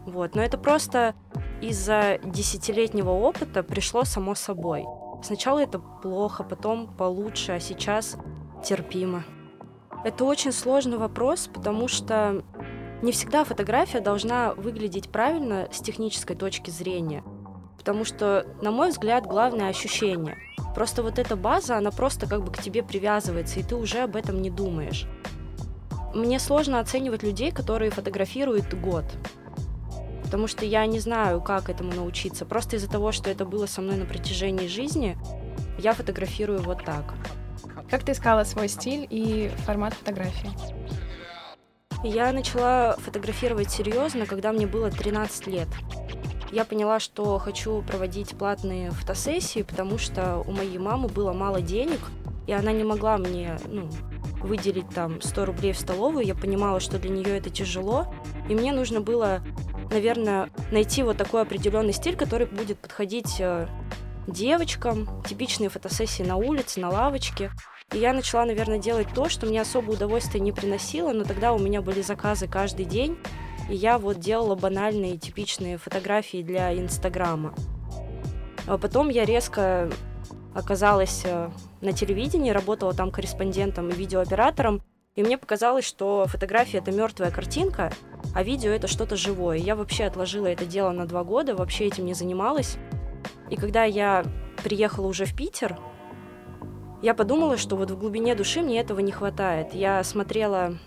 вот. 0.06 0.34
Но 0.34 0.42
это 0.42 0.56
просто 0.56 1.14
из-за 1.60 2.18
десятилетнего 2.24 3.10
опыта 3.10 3.62
пришло 3.62 4.04
само 4.04 4.34
собой. 4.34 4.84
Сначала 5.22 5.58
это 5.58 5.78
плохо, 5.78 6.44
потом 6.44 6.86
получше, 6.86 7.52
а 7.52 7.60
сейчас 7.60 8.16
терпимо. 8.64 9.24
Это 10.04 10.24
очень 10.24 10.52
сложный 10.52 10.98
вопрос, 10.98 11.50
потому 11.52 11.88
что 11.88 12.44
не 13.02 13.12
всегда 13.12 13.44
фотография 13.44 14.00
должна 14.00 14.54
выглядеть 14.54 15.10
правильно 15.10 15.68
с 15.72 15.80
технической 15.80 16.36
точки 16.36 16.70
зрения. 16.70 17.24
Потому 17.76 18.04
что, 18.04 18.46
на 18.62 18.70
мой 18.70 18.90
взгляд, 18.90 19.26
главное 19.26 19.68
ощущение. 19.68 20.36
Просто 20.74 21.02
вот 21.02 21.18
эта 21.18 21.36
база, 21.36 21.76
она 21.78 21.90
просто 21.90 22.28
как 22.28 22.44
бы 22.44 22.52
к 22.52 22.62
тебе 22.62 22.82
привязывается, 22.82 23.58
и 23.58 23.62
ты 23.62 23.74
уже 23.74 24.00
об 24.00 24.14
этом 24.14 24.40
не 24.42 24.50
думаешь. 24.50 25.06
Мне 26.14 26.38
сложно 26.38 26.80
оценивать 26.80 27.22
людей, 27.22 27.50
которые 27.50 27.90
фотографируют 27.90 28.72
год 28.74 29.04
потому 30.26 30.48
что 30.48 30.64
я 30.64 30.84
не 30.86 30.98
знаю, 30.98 31.40
как 31.40 31.70
этому 31.70 31.92
научиться. 31.92 32.44
Просто 32.44 32.76
из-за 32.76 32.90
того, 32.90 33.12
что 33.12 33.30
это 33.30 33.44
было 33.44 33.66
со 33.66 33.80
мной 33.80 33.96
на 33.96 34.06
протяжении 34.06 34.66
жизни, 34.66 35.16
я 35.78 35.94
фотографирую 35.94 36.60
вот 36.62 36.84
так. 36.84 37.14
Как 37.88 38.02
ты 38.02 38.10
искала 38.12 38.42
свой 38.42 38.68
стиль 38.68 39.06
и 39.08 39.52
формат 39.64 39.94
фотографии? 39.94 40.50
Я 42.02 42.32
начала 42.32 42.96
фотографировать 42.98 43.70
серьезно, 43.70 44.26
когда 44.26 44.50
мне 44.50 44.66
было 44.66 44.90
13 44.90 45.46
лет. 45.46 45.68
Я 46.50 46.64
поняла, 46.64 46.98
что 46.98 47.38
хочу 47.38 47.82
проводить 47.82 48.30
платные 48.30 48.90
фотосессии, 48.90 49.62
потому 49.62 49.96
что 49.96 50.42
у 50.44 50.50
моей 50.50 50.78
мамы 50.78 51.06
было 51.08 51.32
мало 51.32 51.60
денег, 51.60 52.00
и 52.48 52.52
она 52.52 52.72
не 52.72 52.82
могла 52.82 53.16
мне 53.16 53.58
ну, 53.68 53.88
выделить 54.40 54.88
там 54.90 55.20
100 55.20 55.44
рублей 55.44 55.72
в 55.72 55.78
столовую. 55.78 56.26
Я 56.26 56.34
понимала, 56.34 56.80
что 56.80 56.98
для 56.98 57.10
нее 57.10 57.38
это 57.38 57.50
тяжело, 57.50 58.12
и 58.48 58.54
мне 58.54 58.72
нужно 58.72 59.00
было 59.00 59.42
наверное, 59.90 60.50
найти 60.70 61.02
вот 61.02 61.16
такой 61.16 61.42
определенный 61.42 61.92
стиль, 61.92 62.16
который 62.16 62.46
будет 62.46 62.78
подходить 62.78 63.36
э, 63.40 63.68
девочкам, 64.26 65.22
типичные 65.28 65.68
фотосессии 65.68 66.22
на 66.22 66.36
улице, 66.36 66.80
на 66.80 66.90
лавочке. 66.90 67.50
И 67.92 67.98
я 67.98 68.12
начала, 68.12 68.44
наверное, 68.44 68.78
делать 68.78 69.08
то, 69.14 69.28
что 69.28 69.46
мне 69.46 69.60
особо 69.60 69.92
удовольствия 69.92 70.40
не 70.40 70.52
приносило, 70.52 71.12
но 71.12 71.24
тогда 71.24 71.52
у 71.52 71.58
меня 71.58 71.82
были 71.82 72.02
заказы 72.02 72.48
каждый 72.48 72.84
день, 72.84 73.16
и 73.70 73.76
я 73.76 73.98
вот 73.98 74.18
делала 74.18 74.56
банальные 74.56 75.18
типичные 75.18 75.78
фотографии 75.78 76.42
для 76.42 76.74
Инстаграма. 76.76 77.54
А 78.66 78.78
потом 78.78 79.08
я 79.08 79.24
резко 79.24 79.88
оказалась 80.54 81.22
э, 81.24 81.50
на 81.80 81.92
телевидении, 81.92 82.50
работала 82.50 82.92
там 82.92 83.10
корреспондентом 83.10 83.90
и 83.90 83.94
видеооператором, 83.94 84.82
и 85.14 85.22
мне 85.22 85.38
показалось, 85.38 85.84
что 85.84 86.26
фотография— 86.26 86.78
это 86.78 86.92
мертвая 86.92 87.30
картинка, 87.30 87.92
а 88.34 88.42
видео— 88.42 88.70
это 88.72 88.88
что-то 88.88 89.16
живое. 89.16 89.58
Я 89.58 89.76
вообще 89.76 90.04
отложила 90.04 90.46
это 90.46 90.66
дело 90.66 90.90
на 90.90 91.06
два 91.06 91.24
года, 91.24 91.54
вообще 91.54 91.86
этим 91.86 92.04
не 92.04 92.14
занималась. 92.14 92.76
И 93.50 93.56
когда 93.56 93.84
я 93.84 94.24
приехала 94.62 95.06
уже 95.06 95.24
в 95.24 95.34
Питер, 95.34 95.78
я 97.02 97.14
подумала, 97.14 97.56
что 97.56 97.76
вот 97.76 97.90
в 97.90 97.98
глубине 97.98 98.34
души 98.34 98.62
мне 98.62 98.80
этого 98.80 99.00
не 99.00 99.12
хватает. 99.12 99.74
Я 99.74 100.02
смотрела 100.02 100.78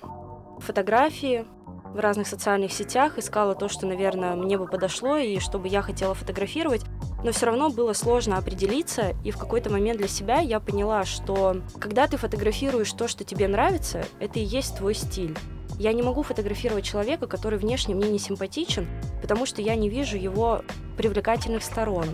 фотографии 0.60 1.46
в 1.94 2.00
разных 2.00 2.28
социальных 2.28 2.72
сетях, 2.72 3.18
искала 3.18 3.56
то, 3.56 3.68
что, 3.68 3.88
наверное, 3.88 4.36
мне 4.36 4.58
бы 4.58 4.68
подошло 4.68 5.18
и 5.18 5.40
что 5.40 5.60
бы 5.60 5.68
я 5.68 5.82
хотела 5.82 6.14
фотографировать, 6.14 6.84
но 7.24 7.32
все 7.32 7.48
равно 7.48 7.70
было 7.70 7.94
сложно 7.94 8.38
определиться, 8.38 9.14
и 9.24 9.32
в 9.32 9.38
какой-то 9.38 9.70
момент 9.70 9.98
для 9.98 10.08
себя 10.08 10.40
я 10.40 10.60
поняла, 10.60 11.04
что 11.06 11.58
когда 11.80 12.08
ты 12.08 12.18
фотографируешь 12.18 12.92
то, 12.94 13.08
что 13.08 13.24
тебе 13.24 13.48
нравится, 13.48 14.04
это 14.20 14.40
и 14.40 14.44
есть 14.44 14.78
твой 14.78 14.94
стиль. 14.94 15.36
Я 15.80 15.94
не 15.94 16.04
могу 16.04 16.24
фотографировать 16.24 16.84
человека, 16.84 17.26
который 17.26 17.58
внешне 17.58 17.96
мне 17.96 18.10
не 18.10 18.20
симпатичен, 18.20 18.86
потому 19.22 19.46
что 19.46 19.62
я 19.62 19.76
не 19.76 19.90
вижу 19.90 20.18
его 20.18 20.62
привлекательных 20.98 21.64
сторон. 21.64 22.06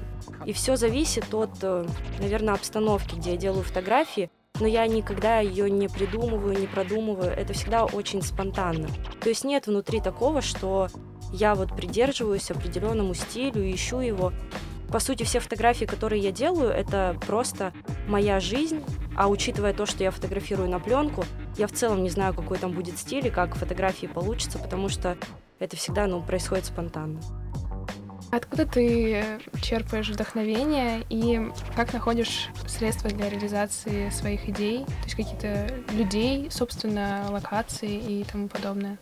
И 0.46 0.54
все 0.54 0.76
зависит 0.76 1.34
от, 1.34 1.50
э, 1.64 1.88
наверное, 2.20 2.54
обстановки, 2.54 3.16
где 3.16 3.32
я 3.32 3.38
делаю 3.38 3.64
фотографии, 3.64 4.30
но 4.60 4.68
я 4.68 4.86
никогда 4.86 5.40
ее 5.40 5.70
не 5.72 5.88
придумываю, 5.88 6.56
не 6.58 6.68
продумываю. 6.68 7.32
Это 7.32 7.54
всегда 7.54 7.86
очень 7.86 8.22
спонтанно. 8.22 8.88
То 9.20 9.30
есть 9.30 9.44
нет 9.44 9.66
внутри 9.66 10.00
такого, 10.00 10.44
что 10.44 10.88
я 11.34 11.56
вот 11.56 11.76
придерживаюсь 11.76 12.52
определенному 12.52 13.16
стилю, 13.16 13.68
ищу 13.74 14.00
его. 14.00 14.32
По 14.90 15.00
сути, 15.00 15.24
все 15.24 15.40
фотографии, 15.40 15.86
которые 15.86 16.22
я 16.22 16.32
делаю, 16.32 16.70
это 16.70 17.18
просто 17.26 17.74
моя 18.08 18.40
жизнь, 18.40 18.84
а 19.16 19.28
учитывая 19.28 19.74
то, 19.74 19.86
что 19.86 20.04
я 20.04 20.12
фотографирую 20.12 20.70
на 20.70 20.80
пленку, 20.80 21.26
Я 21.58 21.68
в 21.68 21.72
целом 21.72 22.04
не 22.04 22.10
знаю, 22.10 22.34
какой 22.34 22.58
там 22.58 22.72
будет 22.72 22.98
стиль 22.98 23.28
и 23.28 23.30
как 23.30 23.56
фотографии 23.56 24.08
получится, 24.08 24.60
потому 24.60 24.90
что 24.90 25.18
это 25.60 25.78
всегда 25.78 26.06
ну, 26.06 26.22
происходит 26.22 26.66
спонтанно. 26.66 27.22
Откуда 28.32 28.66
ты 28.66 29.24
черпаешь 29.62 30.10
вдохновение 30.10 31.04
и 31.10 31.50
как 31.76 31.94
находишь 31.94 32.50
средства 32.68 33.10
для 33.10 33.30
реализации 33.30 34.10
своих 34.10 34.50
идей? 34.50 34.84
То 34.86 35.04
есть 35.06 35.16
какие-то 35.16 35.70
людей, 35.94 36.50
собственно, 36.52 37.28
локации 37.30 37.96
и 37.96 38.26
тому 38.26 38.50
подобное? 38.50 38.98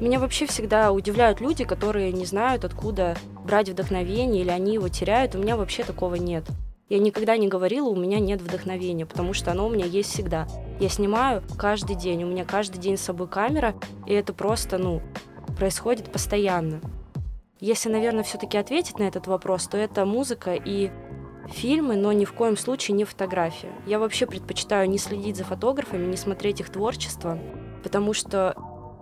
Меня 0.00 0.18
вообще 0.18 0.46
всегда 0.46 0.90
удивляют 0.90 1.40
люди, 1.40 1.64
которые 1.64 2.12
не 2.12 2.26
знают, 2.26 2.64
откуда 2.64 3.16
брать 3.44 3.68
вдохновение, 3.68 4.42
или 4.42 4.50
они 4.50 4.74
его 4.74 4.88
теряют. 4.88 5.36
У 5.36 5.38
меня 5.38 5.56
вообще 5.56 5.84
такого 5.84 6.16
нет. 6.16 6.44
Я 6.92 6.98
никогда 6.98 7.38
не 7.38 7.48
говорила, 7.48 7.88
у 7.88 7.96
меня 7.96 8.20
нет 8.20 8.42
вдохновения, 8.42 9.06
потому 9.06 9.32
что 9.32 9.50
оно 9.50 9.66
у 9.66 9.70
меня 9.70 9.86
есть 9.86 10.10
всегда. 10.10 10.46
Я 10.78 10.90
снимаю 10.90 11.42
каждый 11.56 11.96
день, 11.96 12.22
у 12.22 12.26
меня 12.26 12.44
каждый 12.44 12.76
день 12.76 12.98
с 12.98 13.00
собой 13.00 13.28
камера, 13.28 13.74
и 14.06 14.12
это 14.12 14.34
просто, 14.34 14.76
ну, 14.76 15.00
происходит 15.56 16.12
постоянно. 16.12 16.82
Если, 17.60 17.88
наверное, 17.88 18.24
все-таки 18.24 18.58
ответить 18.58 18.98
на 18.98 19.04
этот 19.04 19.26
вопрос, 19.26 19.68
то 19.68 19.78
это 19.78 20.04
музыка 20.04 20.52
и 20.52 20.90
фильмы, 21.48 21.96
но 21.96 22.12
ни 22.12 22.26
в 22.26 22.34
коем 22.34 22.58
случае 22.58 22.94
не 22.94 23.04
фотография. 23.04 23.72
Я 23.86 23.98
вообще 23.98 24.26
предпочитаю 24.26 24.90
не 24.90 24.98
следить 24.98 25.38
за 25.38 25.44
фотографами, 25.44 26.04
не 26.04 26.18
смотреть 26.18 26.60
их 26.60 26.68
творчество, 26.68 27.38
потому 27.82 28.12
что 28.12 28.54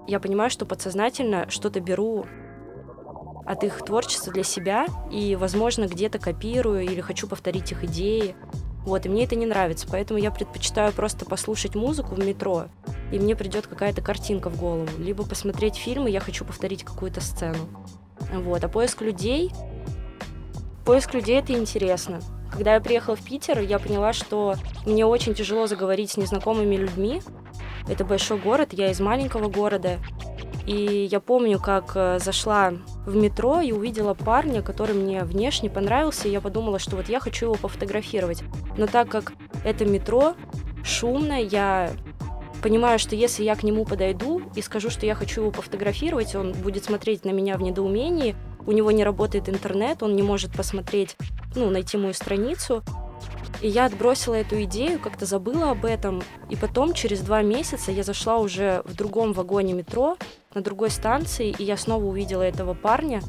я 0.06 0.20
понимаю, 0.20 0.50
что 0.50 0.64
подсознательно 0.64 1.50
что-то 1.50 1.80
беру 1.80 2.24
от 3.50 3.64
их 3.64 3.84
творчества 3.84 4.32
для 4.32 4.44
себя 4.44 4.86
и, 5.10 5.34
возможно, 5.34 5.86
где-то 5.86 6.20
копирую 6.20 6.82
или 6.82 7.00
хочу 7.00 7.26
повторить 7.26 7.72
их 7.72 7.82
идеи. 7.84 8.36
Вот, 8.84 9.04
и 9.04 9.08
мне 9.08 9.24
это 9.24 9.34
не 9.34 9.44
нравится, 9.44 9.86
поэтому 9.90 10.20
я 10.20 10.30
предпочитаю 10.30 10.92
просто 10.92 11.26
послушать 11.26 11.74
музыку 11.74 12.14
в 12.14 12.18
метро, 12.18 12.66
и 13.12 13.18
мне 13.18 13.34
придет 13.34 13.66
какая-то 13.66 14.00
картинка 14.02 14.48
в 14.48 14.58
голову, 14.58 14.88
либо 14.98 15.26
посмотреть 15.26 15.74
фильм, 15.74 16.06
и 16.06 16.12
я 16.12 16.20
хочу 16.20 16.44
повторить 16.44 16.84
какую-то 16.84 17.20
сцену. 17.20 17.58
Вот. 18.32 18.62
А 18.62 18.68
поиск 18.68 19.02
людей... 19.02 19.50
Поиск 20.84 21.12
людей— 21.12 21.38
это 21.40 21.52
интересно. 21.52 22.20
Когда 22.52 22.74
я 22.74 22.80
приехала 22.80 23.16
в 23.16 23.22
Питер, 23.22 23.60
я 23.60 23.78
поняла, 23.78 24.12
что 24.12 24.54
мне 24.86 25.04
очень 25.04 25.34
тяжело 25.34 25.66
заговорить 25.66 26.12
с 26.12 26.16
незнакомыми 26.16 26.76
людьми. 26.76 27.22
Это 27.88 28.04
большой 28.04 28.38
город, 28.38 28.72
я 28.72 28.90
из 28.90 28.98
маленького 28.98 29.48
города. 29.48 29.98
И 30.70 31.08
я 31.10 31.18
помню, 31.18 31.58
как 31.58 31.96
э, 31.96 32.20
зашла 32.20 32.72
в 33.04 33.16
метро 33.16 33.60
и 33.60 33.72
увидела 33.72 34.14
парня, 34.14 34.62
который 34.62 34.94
мне 34.94 35.24
внешне 35.24 35.68
понравился, 35.68 36.28
и 36.28 36.30
я 36.30 36.40
подумала, 36.40 36.78
что 36.78 36.94
вот 36.94 37.08
я 37.08 37.18
хочу 37.18 37.46
его 37.46 37.56
пофотографировать. 37.56 38.44
Но 38.78 38.86
так 38.86 39.08
как 39.08 39.32
это 39.64 39.84
метро, 39.84 40.36
шумно, 40.84 41.42
я 41.42 41.90
понимаю, 42.62 43.00
что 43.00 43.16
если 43.16 43.42
я 43.42 43.56
к 43.56 43.64
нему 43.64 43.84
подойду 43.84 44.42
и 44.54 44.62
скажу, 44.62 44.90
что 44.90 45.06
я 45.06 45.16
хочу 45.16 45.40
его 45.40 45.50
пофотографировать, 45.50 46.36
он 46.36 46.52
будет 46.52 46.84
смотреть 46.84 47.24
на 47.24 47.30
меня 47.30 47.56
в 47.56 47.62
недоумении, 47.62 48.36
у 48.64 48.70
него 48.70 48.92
не 48.92 49.02
работает 49.02 49.48
интернет, 49.48 50.04
он 50.04 50.14
не 50.14 50.22
может 50.22 50.52
посмотреть, 50.52 51.16
ну, 51.56 51.68
найти 51.70 51.96
мою 51.96 52.14
страницу. 52.14 52.84
И 53.60 53.68
я 53.68 53.86
отбросила 53.86 54.34
эту 54.34 54.62
идею, 54.64 54.98
как-то 54.98 55.26
забыла 55.26 55.70
об 55.70 55.84
этом. 55.84 56.22
И 56.48 56.56
потом, 56.56 56.94
через 56.94 57.20
два 57.20 57.42
месяца, 57.42 57.92
я 57.92 58.02
зашла 58.02 58.38
уже 58.38 58.82
в 58.84 58.94
другом 58.94 59.32
вагоне 59.32 59.74
метро, 59.74 60.16
на 60.54 60.62
другой 60.62 60.90
станции, 60.90 61.54
и 61.56 61.64
я 61.64 61.76
снова 61.76 62.04
увидела 62.04 62.42
этого 62.42 62.74
парня. 62.74 63.20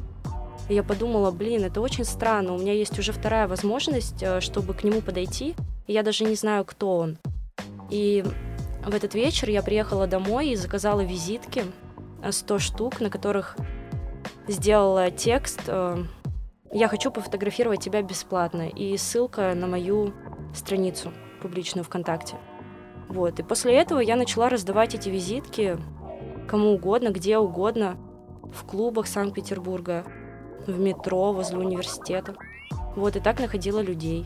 И 0.70 0.74
я 0.74 0.84
подумала, 0.84 1.32
блин, 1.32 1.66
это 1.66 1.82
очень 1.82 2.06
странно, 2.06 2.54
у 2.54 2.58
меня 2.58 2.74
есть 2.74 2.98
уже 2.98 3.12
вторая 3.12 3.48
возможность, 3.48 4.24
э, 4.24 4.40
чтобы 4.40 4.74
к 4.74 4.84
нему 4.84 5.02
подойти, 5.02 5.56
и 5.88 5.94
я 5.94 6.02
даже 6.02 6.24
не 6.24 6.36
знаю, 6.36 6.64
кто 6.64 6.98
он. 6.98 7.18
И 7.90 8.24
в 8.86 8.96
этот 8.96 9.14
вечер 9.14 9.50
я 9.50 9.64
приехала 9.64 10.08
домой 10.08 10.50
и 10.50 10.56
заказала 10.56 11.02
визитки, 11.02 11.66
100 12.30 12.56
э, 12.56 12.60
штук, 12.60 13.02
на 13.02 13.10
которых 13.10 13.58
сделала 14.48 15.12
текст 15.12 15.62
э, 15.68 16.04
«Я 16.74 16.88
хочу 16.88 17.12
пофотографировать 17.12 17.82
тебя 17.84 18.02
бесплатно» 18.02 18.68
и 18.68 18.96
ссылка 18.98 19.54
на 19.56 19.68
мою 19.68 20.14
страницу 20.54 21.12
публичную 21.42 21.84
ВКонтакте. 21.84 22.38
Вот. 23.10 23.40
И 23.40 23.44
после 23.44 23.76
этого 23.76 24.00
я 24.00 24.16
начала 24.16 24.48
раздавать 24.48 24.96
эти 24.96 25.10
визитки 25.10 25.78
кому 26.48 26.74
угодно, 26.74 27.10
где 27.10 27.38
угодно, 27.38 27.98
в 28.54 28.66
клубах 28.66 29.08
Санкт-Петербурга, 29.08 30.04
в 30.68 30.78
метро, 30.80 31.32
возле 31.34 31.58
университета. 31.58 32.36
Вот, 32.96 33.16
и 33.16 33.20
так 33.20 33.40
находила 33.40 33.80
людей. 33.80 34.26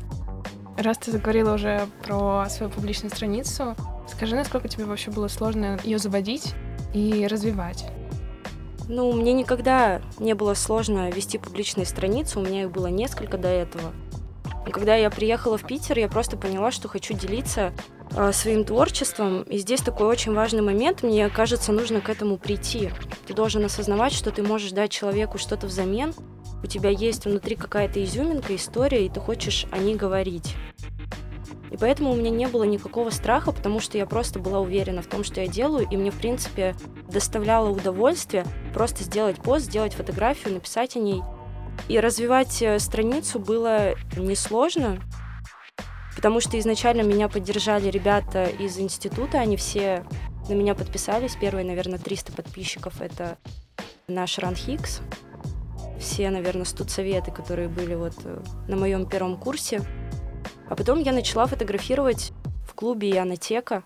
Раз 0.78 0.98
ты 0.98 1.12
заговорила 1.12 1.54
уже 1.54 1.88
про 2.04 2.48
свою 2.50 2.72
публичную 2.72 3.12
страницу, 3.12 3.76
скажи, 4.08 4.36
насколько 4.36 4.68
тебе 4.68 4.86
вообще 4.86 5.12
было 5.12 5.28
сложно 5.28 5.80
ее 5.84 6.00
заводить 6.00 6.54
и 6.94 7.28
развивать? 7.28 7.86
Ну, 8.88 9.12
мне 9.14 9.34
никогда 9.34 10.02
не 10.20 10.34
было 10.34 10.54
сложно 10.54 11.10
вести 11.10 11.38
публичные 11.38 11.86
страницы, 11.86 12.40
у 12.40 12.44
меня 12.44 12.64
их 12.64 12.72
было 12.72 12.88
несколько 12.88 13.38
до 13.38 13.48
этого. 13.48 13.92
И 14.68 14.72
когда 14.72 14.96
я 14.96 15.10
приехала 15.10 15.58
в 15.58 15.66
Питер, 15.66 16.00
я 16.00 16.08
просто 16.08 16.38
поняла, 16.38 16.72
что 16.72 16.88
хочу 16.88 17.14
делиться 17.14 17.72
э, 18.16 18.32
своим 18.32 18.64
творчеством. 18.64 19.44
И 19.44 19.58
здесь 19.58 19.82
такой 19.82 20.08
очень 20.08 20.34
важный 20.34 20.62
момент, 20.62 21.04
мне 21.04 21.30
кажется, 21.30 21.72
нужно 21.72 22.02
к 22.02 22.10
этому 22.10 22.38
прийти. 22.38 22.92
Ты 23.28 23.34
должен 23.34 23.64
осознавать, 23.64 24.14
что 24.14 24.32
ты 24.32 24.42
можешь 24.42 24.72
дать 24.72 24.92
человеку 24.92 25.38
что-то 25.38 25.68
взамен, 25.68 26.14
у 26.64 26.68
тебя 26.68 26.90
есть 26.90 27.26
внутри 27.26 27.56
какая-то 27.56 28.04
изюминка, 28.04 28.56
история, 28.56 29.06
и 29.06 29.10
ты 29.10 29.20
хочешь 29.20 29.68
о 29.72 29.78
ней 29.78 29.96
говорить. 29.96 30.56
И 31.76 31.78
поэтому 31.78 32.14
у 32.14 32.16
меня 32.16 32.30
не 32.30 32.48
было 32.48 32.64
никакого 32.64 33.10
страха, 33.10 33.52
потому 33.52 33.82
что 33.82 33.98
я 33.98 34.06
просто 34.06 34.40
была 34.40 34.62
уверена 34.62 35.02
в 35.02 35.08
том, 35.08 35.26
что 35.26 35.42
я 35.42 35.48
делаю, 35.48 35.86
и 35.92 35.98
мне, 35.98 36.10
в 36.10 36.18
принципе, 36.18 36.74
доставляло 37.10 37.70
удовольствие 37.70 38.46
просто 38.74 39.04
сделать 39.04 39.36
пост, 39.36 39.66
сделать 39.66 39.94
фотографию, 39.94 40.54
написать 40.54 40.96
о 40.96 41.00
ней. 41.00 41.22
И 41.90 42.00
развивать 42.00 42.62
э, 42.62 42.80
страницу 42.80 43.40
было 43.40 43.96
несложно, 44.16 45.02
потому 46.16 46.40
что 46.40 46.58
изначально 46.58 47.02
меня 47.02 47.28
поддержали 47.28 47.90
ребята 47.90 48.46
из 48.46 48.80
института, 48.80 49.40
они 49.40 49.58
все 49.58 50.06
на 50.48 50.54
меня 50.54 50.76
подписались. 50.76 51.36
Первые, 51.36 51.66
наверное, 51.66 52.00
300 52.00 52.32
подписчиков— 52.32 52.94
это 53.02 53.38
наш 54.08 54.40
Ран 54.40 54.56
Хикс 54.56 55.02
все, 56.00 56.30
наверное, 56.30 56.66
студсоветы, 56.66 57.32
которые 57.32 57.68
были 57.68 57.96
вот 57.96 58.14
э, 58.24 58.42
на 58.68 58.76
моем 58.76 59.06
первом 59.06 59.38
курсе. 59.38 59.82
А 60.70 60.76
потом 60.76 61.00
я 61.00 61.12
начала 61.12 61.46
фотографировать 61.46 62.32
в 62.68 62.74
клубе 62.74 63.10
Янотека. 63.10 63.84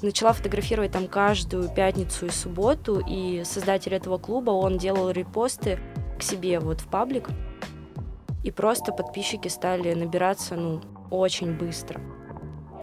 Начала 0.00 0.32
фотографировать 0.32 0.92
там 0.92 1.06
каждую 1.06 1.68
пятницу 1.68 2.26
и 2.26 2.30
субботу, 2.30 3.00
и 3.06 3.42
создатель 3.44 3.94
этого 3.94 4.18
клуба, 4.18 4.50
он 4.50 4.78
делал 4.78 5.10
репосты 5.10 5.78
к 6.18 6.22
себе 6.22 6.58
вот 6.58 6.80
в 6.80 6.88
паблик. 6.88 7.28
И 8.42 8.50
просто 8.50 8.92
подписчики 8.92 9.48
стали 9.48 9.94
набираться, 9.94 10.56
ну, 10.56 10.80
очень 11.10 11.56
быстро. 11.56 12.00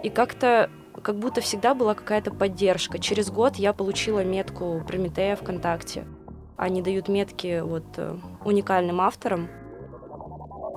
И 0.03 0.09
как-то 0.09 0.69
как 1.03 1.17
будто 1.17 1.41
всегда 1.41 1.73
была 1.73 1.93
какая-то 1.93 2.31
поддержка. 2.31 2.99
Через 2.99 3.29
год 3.29 3.57
я 3.57 3.73
получила 3.73 4.23
метку 4.23 4.81
Прометея 4.87 5.35
ВКонтакте– 5.35 6.05
они 6.59 6.81
дают 6.81 7.07
метки 7.07 7.61
вот 7.61 7.85
э, 7.95 8.17
уникальным 8.43 8.99
авторам. 8.99 9.47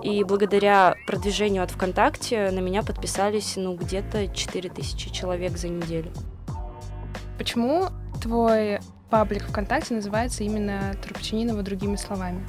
И 0.03 0.25
благодаря 0.25 0.97
продвижению 1.07 1.63
от 1.63 1.71
ВКонтакте 1.71 2.51
на 2.51 2.59
меня 2.59 2.83
подписались, 2.83 3.55
ну, 3.57 3.77
где-то 3.77 4.29
4000 4.29 5.11
человек 5.11 5.57
за 5.57 5.69
неделю. 5.69 6.11
Почему 7.39 7.87
твой 8.21 8.81
паблик 9.11 9.45
ВКонтакте 9.45 9.95
называется 9.95 10.43
именно 10.43 10.95
Трубчанинова 11.03 11.63
другими 11.63 11.97
словами? 11.97 12.45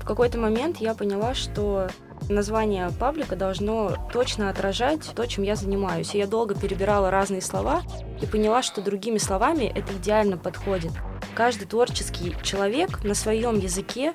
В 0.00 0.04
какой-то 0.04 0.38
момент 0.38 0.76
я 0.78 0.94
поняла, 0.94 1.34
что 1.34 1.88
название 2.28 2.90
паблика 2.98 3.36
должно 3.36 3.94
точно 4.12 4.50
отражать 4.50 5.10
то, 5.14 5.26
чем 5.26 5.44
я 5.44 5.56
занимаюсь. 5.56 6.14
И 6.14 6.18
я 6.18 6.26
долго 6.26 6.54
перебирала 6.54 7.10
разные 7.10 7.40
слова 7.40 7.82
и 8.20 8.26
поняла, 8.26 8.62
что 8.62 8.82
другими 8.82 9.18
словами 9.18 9.64
это 9.64 9.92
идеально 9.94 10.36
подходит 10.36 10.92
каждый 11.34 11.66
творческий 11.66 12.34
человек 12.42 13.04
на 13.04 13.14
своем 13.14 13.58
языке, 13.58 14.14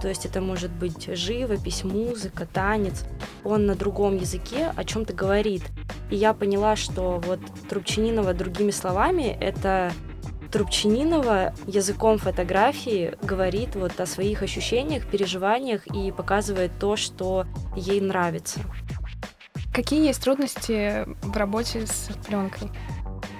то 0.00 0.08
есть 0.08 0.26
это 0.26 0.40
может 0.40 0.70
быть 0.70 1.06
живопись, 1.16 1.84
музыка, 1.84 2.46
танец, 2.46 3.04
он 3.44 3.66
на 3.66 3.74
другом 3.74 4.16
языке 4.16 4.72
о 4.76 4.84
чем-то 4.84 5.12
говорит. 5.12 5.62
И 6.10 6.16
я 6.16 6.32
поняла, 6.34 6.76
что 6.76 7.20
вот 7.24 7.40
Трубчанинова 7.68 8.34
другими 8.34 8.70
словами 8.70 9.36
это 9.40 9.92
Трубчанинова 10.50 11.54
языком 11.66 12.18
фотографии 12.18 13.14
говорит 13.22 13.76
вот 13.76 14.00
о 14.00 14.06
своих 14.06 14.42
ощущениях, 14.42 15.06
переживаниях 15.06 15.86
и 15.86 16.10
показывает 16.10 16.72
то, 16.80 16.96
что 16.96 17.46
ей 17.76 18.00
нравится. 18.00 18.60
Какие 19.72 20.06
есть 20.06 20.22
трудности 20.22 21.06
в 21.22 21.36
работе 21.36 21.86
с 21.86 22.10
пленкой? 22.26 22.70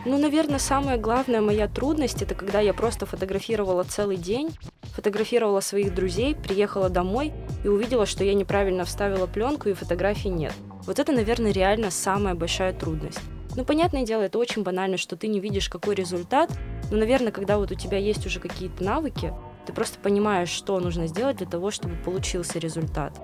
Ну, 0.07 0.17
наверное, 0.17 0.59
самая 0.59 0.97
главная 0.97 1.43
моя 1.43 1.69
трудность 1.69 2.23
это 2.23 2.35
когда 2.35 2.61
я 2.61 2.73
просто 2.73 3.05
фотографировала 3.05 3.85
целый 3.85 4.17
день, 4.17 4.51
фотографировала 4.95 5.61
своих 5.61 5.95
друзей, 5.95 6.35
приехала 6.35 6.89
домой 6.89 7.35
и 7.65 7.69
увидела, 7.69 8.07
что 8.07 8.25
я 8.25 8.33
неправильно 8.33 8.87
вставила 8.87 9.27
пленку 9.27 9.69
и 9.69 9.75
фотографий 9.75 10.31
нет. 10.31 10.55
Вот 10.87 10.99
это, 10.99 11.13
наверное, 11.13 11.53
реально 11.53 11.91
самая 11.91 12.35
большая 12.35 12.73
трудность. 12.73 13.21
Ну, 13.57 13.65
понятное 13.67 14.07
дело, 14.07 14.23
это 14.23 14.39
очень 14.39 14.63
банально, 14.63 14.97
что 14.97 15.17
ты 15.17 15.29
не 15.29 15.39
видишь, 15.39 15.69
какой 15.69 15.95
результат, 15.95 16.51
но, 16.91 16.97
наверное, 16.97 17.31
когда 17.31 17.59
вот 17.59 17.71
у 17.71 17.75
тебя 17.75 17.99
есть 17.99 18.25
уже 18.25 18.41
какие-то 18.41 18.83
навыки, 18.83 19.35
ты 19.67 19.75
просто 19.75 19.99
понимаешь, 19.99 20.49
что 20.49 20.81
нужно 20.81 21.09
сделать 21.09 21.37
для 21.37 21.47
того, 21.47 21.71
чтобы 21.71 21.97
получился 21.97 22.59
результат. 22.59 23.21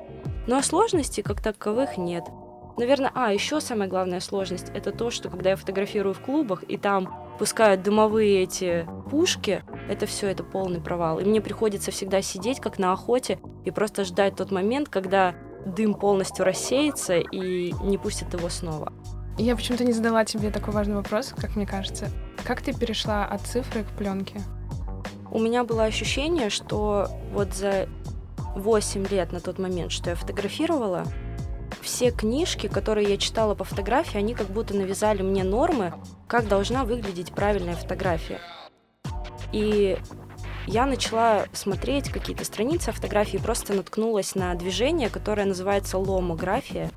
Ну 0.47 0.57
а 0.57 0.62
сложностей 0.62 1.23
как 1.23 1.41
таковых 1.41 1.97
нет. 1.97 2.25
Наверное, 2.79 3.11
а, 3.15 3.33
еще 3.33 3.61
самая 3.61 3.89
главная 3.89 4.21
сложность 4.21 4.71
это 4.75 4.93
то, 4.93 5.11
что 5.11 5.31
когда 5.31 5.51
я 5.51 5.57
фотографирую 5.57 6.15
в 6.15 6.21
клубах, 6.21 6.62
и 6.69 6.77
там 6.77 7.15
пускают 7.39 7.83
дымовые 7.83 8.43
эти 8.43 8.87
пушки, 9.11 9.62
это 9.89 10.07
все, 10.07 10.29
это 10.29 10.45
полный 10.45 10.81
провал. 10.81 11.19
И 11.19 11.25
мне 11.25 11.41
приходится 11.41 11.91
всегда 11.91 12.21
сидеть, 12.21 12.61
как 12.61 12.79
на 12.79 12.93
охоте, 12.93 13.39
и 13.65 13.71
просто 13.71 14.05
ждать 14.05 14.37
тот 14.37 14.51
момент, 14.51 14.89
когда 14.89 15.35
дым 15.65 15.95
полностью 15.95 16.45
рассеется 16.45 17.17
и 17.17 17.73
не 17.83 17.99
пустят 17.99 18.35
его 18.35 18.49
снова. 18.49 18.93
Я 19.39 19.57
почему-то 19.57 19.85
не 19.85 19.93
задала 19.93 20.25
тебе 20.25 20.51
такой 20.51 20.73
важный 20.73 20.97
вопрос, 20.97 21.35
как 21.37 21.57
мне 21.57 21.67
кажется. 21.67 22.09
Как 22.45 22.62
ты 22.62 22.73
перешла 22.73 23.25
от 23.25 23.43
цифры 23.43 23.85
к 23.85 23.89
пленке? 23.89 24.41
У 25.31 25.39
меня 25.39 25.65
было 25.65 25.85
ощущение, 25.85 26.51
что 26.51 27.09
вот 27.33 27.53
за 27.55 27.89
8 28.55 29.07
лет 29.09 29.33
на 29.33 29.41
тот 29.41 29.59
момент, 29.59 29.93
что 29.93 30.11
я 30.11 30.17
фотографировала, 30.17 31.05
все 31.87 32.11
книжки, 32.11 32.66
которые 32.66 33.09
я 33.09 33.16
читала 33.16 33.55
по 33.55 33.64
фотографии, 33.64 34.18
они 34.18 34.35
как 34.35 34.49
будто 34.49 34.75
навязали 34.75 35.22
мне 35.22 35.44
нормы, 35.44 35.94
как 36.27 36.49
должна 36.49 36.85
выглядеть 36.85 37.33
правильная 37.33 37.77
фотография. 37.77 38.40
И 39.53 39.96
я 40.66 40.85
начала 40.85 41.46
смотреть 41.53 42.11
какие-то 42.11 42.44
страницы 42.44 42.90
фотографии, 42.90 43.38
просто 43.38 43.72
наткнулась 43.72 44.35
на 44.35 44.53
движение, 44.57 45.09
которое 45.09 45.46
называется 45.46 45.96
ломография. 45.96 46.90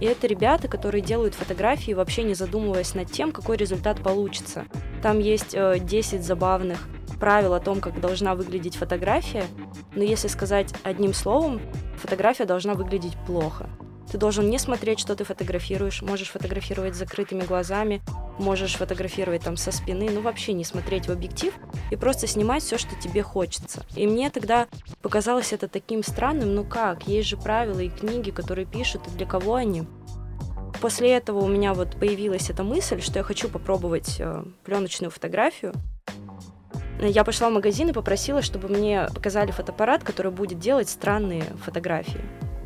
И 0.00 0.04
это 0.04 0.28
ребята, 0.28 0.68
которые 0.68 1.02
делают 1.02 1.34
фотографии, 1.34 1.92
вообще 1.92 2.22
не 2.22 2.34
задумываясь 2.34 2.94
над 2.94 3.10
тем, 3.10 3.32
какой 3.32 3.56
результат 3.56 4.02
получится. 4.02 4.64
Там 5.02 5.18
есть 5.18 5.52
э, 5.52 5.78
10 5.80 6.24
забавных 6.24 6.88
правил 7.18 7.54
о 7.54 7.60
том, 7.60 7.80
как 7.80 8.00
должна 8.00 8.34
выглядеть 8.36 8.76
фотография, 8.76 9.44
но 9.94 10.02
если 10.02 10.28
сказать 10.28 10.72
одним 10.84 11.12
словом, 11.12 11.60
фотография 11.96 12.44
должна 12.44 12.74
выглядеть 12.74 13.16
плохо. 13.26 13.68
Ты 14.12 14.18
должен 14.18 14.50
не 14.50 14.58
смотреть, 14.58 15.00
что 15.00 15.16
ты 15.16 15.24
фотографируешь, 15.24 16.02
можешь 16.02 16.28
фотографировать 16.28 16.94
с 16.94 16.98
закрытыми 16.98 17.44
глазами, 17.44 18.02
можешь 18.38 18.74
фотографировать 18.74 19.40
там 19.42 19.56
со 19.56 19.72
спины, 19.72 20.10
ну 20.10 20.20
вообще 20.20 20.52
не 20.52 20.64
смотреть 20.64 21.08
в 21.08 21.10
объектив 21.10 21.54
и 21.90 21.96
просто 21.96 22.26
снимать 22.26 22.62
все, 22.62 22.76
что 22.76 22.94
тебе 22.96 23.22
хочется. 23.22 23.86
И 23.96 24.06
мне 24.06 24.28
тогда 24.28 24.68
показалось 25.00 25.54
это 25.54 25.66
таким 25.66 26.02
странным, 26.02 26.54
ну 26.54 26.62
как, 26.62 27.08
есть 27.08 27.26
же 27.26 27.38
правила 27.38 27.80
и 27.80 27.88
книги, 27.88 28.30
которые 28.30 28.66
пишут, 28.66 29.00
и 29.06 29.16
для 29.16 29.24
кого 29.24 29.54
они. 29.54 29.84
После 30.82 31.10
этого 31.10 31.38
у 31.38 31.48
меня 31.48 31.72
вот 31.72 31.96
появилась 31.98 32.50
эта 32.50 32.62
мысль, 32.64 33.00
что 33.00 33.18
я 33.18 33.22
хочу 33.22 33.48
попробовать 33.48 34.16
э, 34.18 34.44
пленочную 34.62 35.10
фотографию, 35.10 35.72
я 37.00 37.24
пошла 37.24 37.48
в 37.48 37.52
магазин 37.52 37.88
и 37.88 37.92
попросила, 37.92 38.42
чтобы 38.42 38.68
мне 38.68 39.08
показали 39.14 39.52
фотоаппарат, 39.52 40.04
который 40.04 40.30
будет 40.30 40.58
делать 40.58 40.90
странные 40.90 41.44
фотографии. 41.64 42.20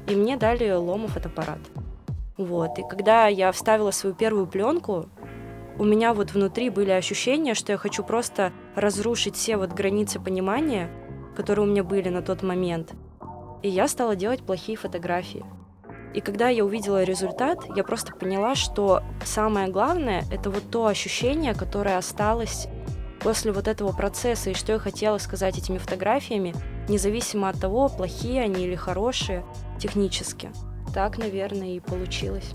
И 0.06 0.14
мне 0.14 0.36
дали 0.36 0.70
лома 0.70 1.08
фотоаппарат. 1.08 1.58
Вот. 2.36 2.78
И 2.78 2.82
когда 2.88 3.26
я 3.28 3.50
вставила 3.52 3.90
свою 3.90 4.14
первую 4.14 4.46
пленку, 4.46 5.06
у 5.78 5.84
меня 5.84 6.14
вот 6.14 6.32
внутри 6.32 6.70
были 6.70 6.90
ощущения, 6.90 7.54
что 7.54 7.72
я 7.72 7.78
хочу 7.78 8.02
просто 8.02 8.52
разрушить 8.74 9.36
все 9.36 9.56
вот 9.56 9.72
границы 9.72 10.20
понимания, 10.20 10.90
которые 11.34 11.66
у 11.66 11.70
меня 11.70 11.84
были 11.84 12.08
на 12.08 12.22
тот 12.22 12.42
момент. 12.42 12.92
И 13.62 13.68
я 13.68 13.88
стала 13.88 14.16
делать 14.16 14.42
плохие 14.42 14.78
фотографии. 14.78 15.44
И 16.14 16.20
когда 16.20 16.48
я 16.48 16.64
увидела 16.64 17.02
результат, 17.02 17.58
я 17.74 17.84
просто 17.84 18.14
поняла, 18.14 18.54
что 18.54 19.02
самое 19.24 19.68
главное— 19.68 20.24
это 20.30 20.50
вот 20.50 20.70
то 20.70 20.86
ощущение, 20.86 21.52
которое 21.52 21.98
осталось 21.98 22.68
после 23.20 23.52
вот 23.52 23.68
этого 23.68 23.92
процесса 23.92 24.50
и 24.50 24.54
что 24.54 24.72
я 24.72 24.78
хотела 24.78 25.18
сказать 25.18 25.58
этими 25.58 25.78
фотографиями, 25.78 26.54
независимо 26.88 27.48
от 27.48 27.60
того, 27.60 27.88
плохие 27.88 28.42
они 28.42 28.64
или 28.64 28.76
хорошие 28.76 29.44
технически. 29.78 30.50
Так, 30.94 31.18
наверное, 31.18 31.76
и 31.76 31.80
получилось. 31.80 32.50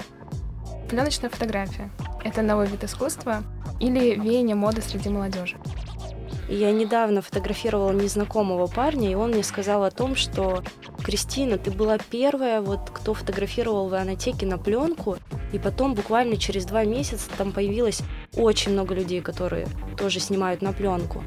Пленочная 0.89 1.29
фотография— 1.29 1.91
это 2.23 2.41
новый 2.41 2.67
вид 2.67 2.83
искусства 2.83 3.43
или 3.79 4.15
веяние 4.15 4.55
моды 4.55 4.81
среди 4.81 5.09
молодежи? 5.09 5.57
Я 6.49 6.71
недавно 6.71 7.21
фотографировала 7.21 7.93
незнакомого 7.93 8.67
парня, 8.67 9.09
и 9.09 9.15
он 9.15 9.31
мне 9.31 9.41
сказал 9.41 9.85
о 9.85 9.91
том, 9.91 10.17
что 10.17 10.61
Кристина, 11.01 11.57
ты 11.57 11.71
была 11.71 11.97
первая, 11.97 12.59
вот, 12.61 12.89
кто 12.91 13.13
фотографировал 13.13 13.87
в 13.87 13.93
Ионотеке 13.93 14.45
на 14.45 14.57
пленку, 14.57 15.17
и 15.53 15.59
потом 15.59 15.93
буквально 15.93 16.35
через 16.35 16.65
два 16.65 16.83
месяца 16.83 17.29
там 17.37 17.53
появилось 17.53 18.01
очень 18.35 18.73
много 18.73 18.93
людей, 18.93 19.21
которые 19.21 19.67
тоже 19.97 20.19
снимают 20.19 20.61
на 20.61 20.73
пленку. 20.73 21.23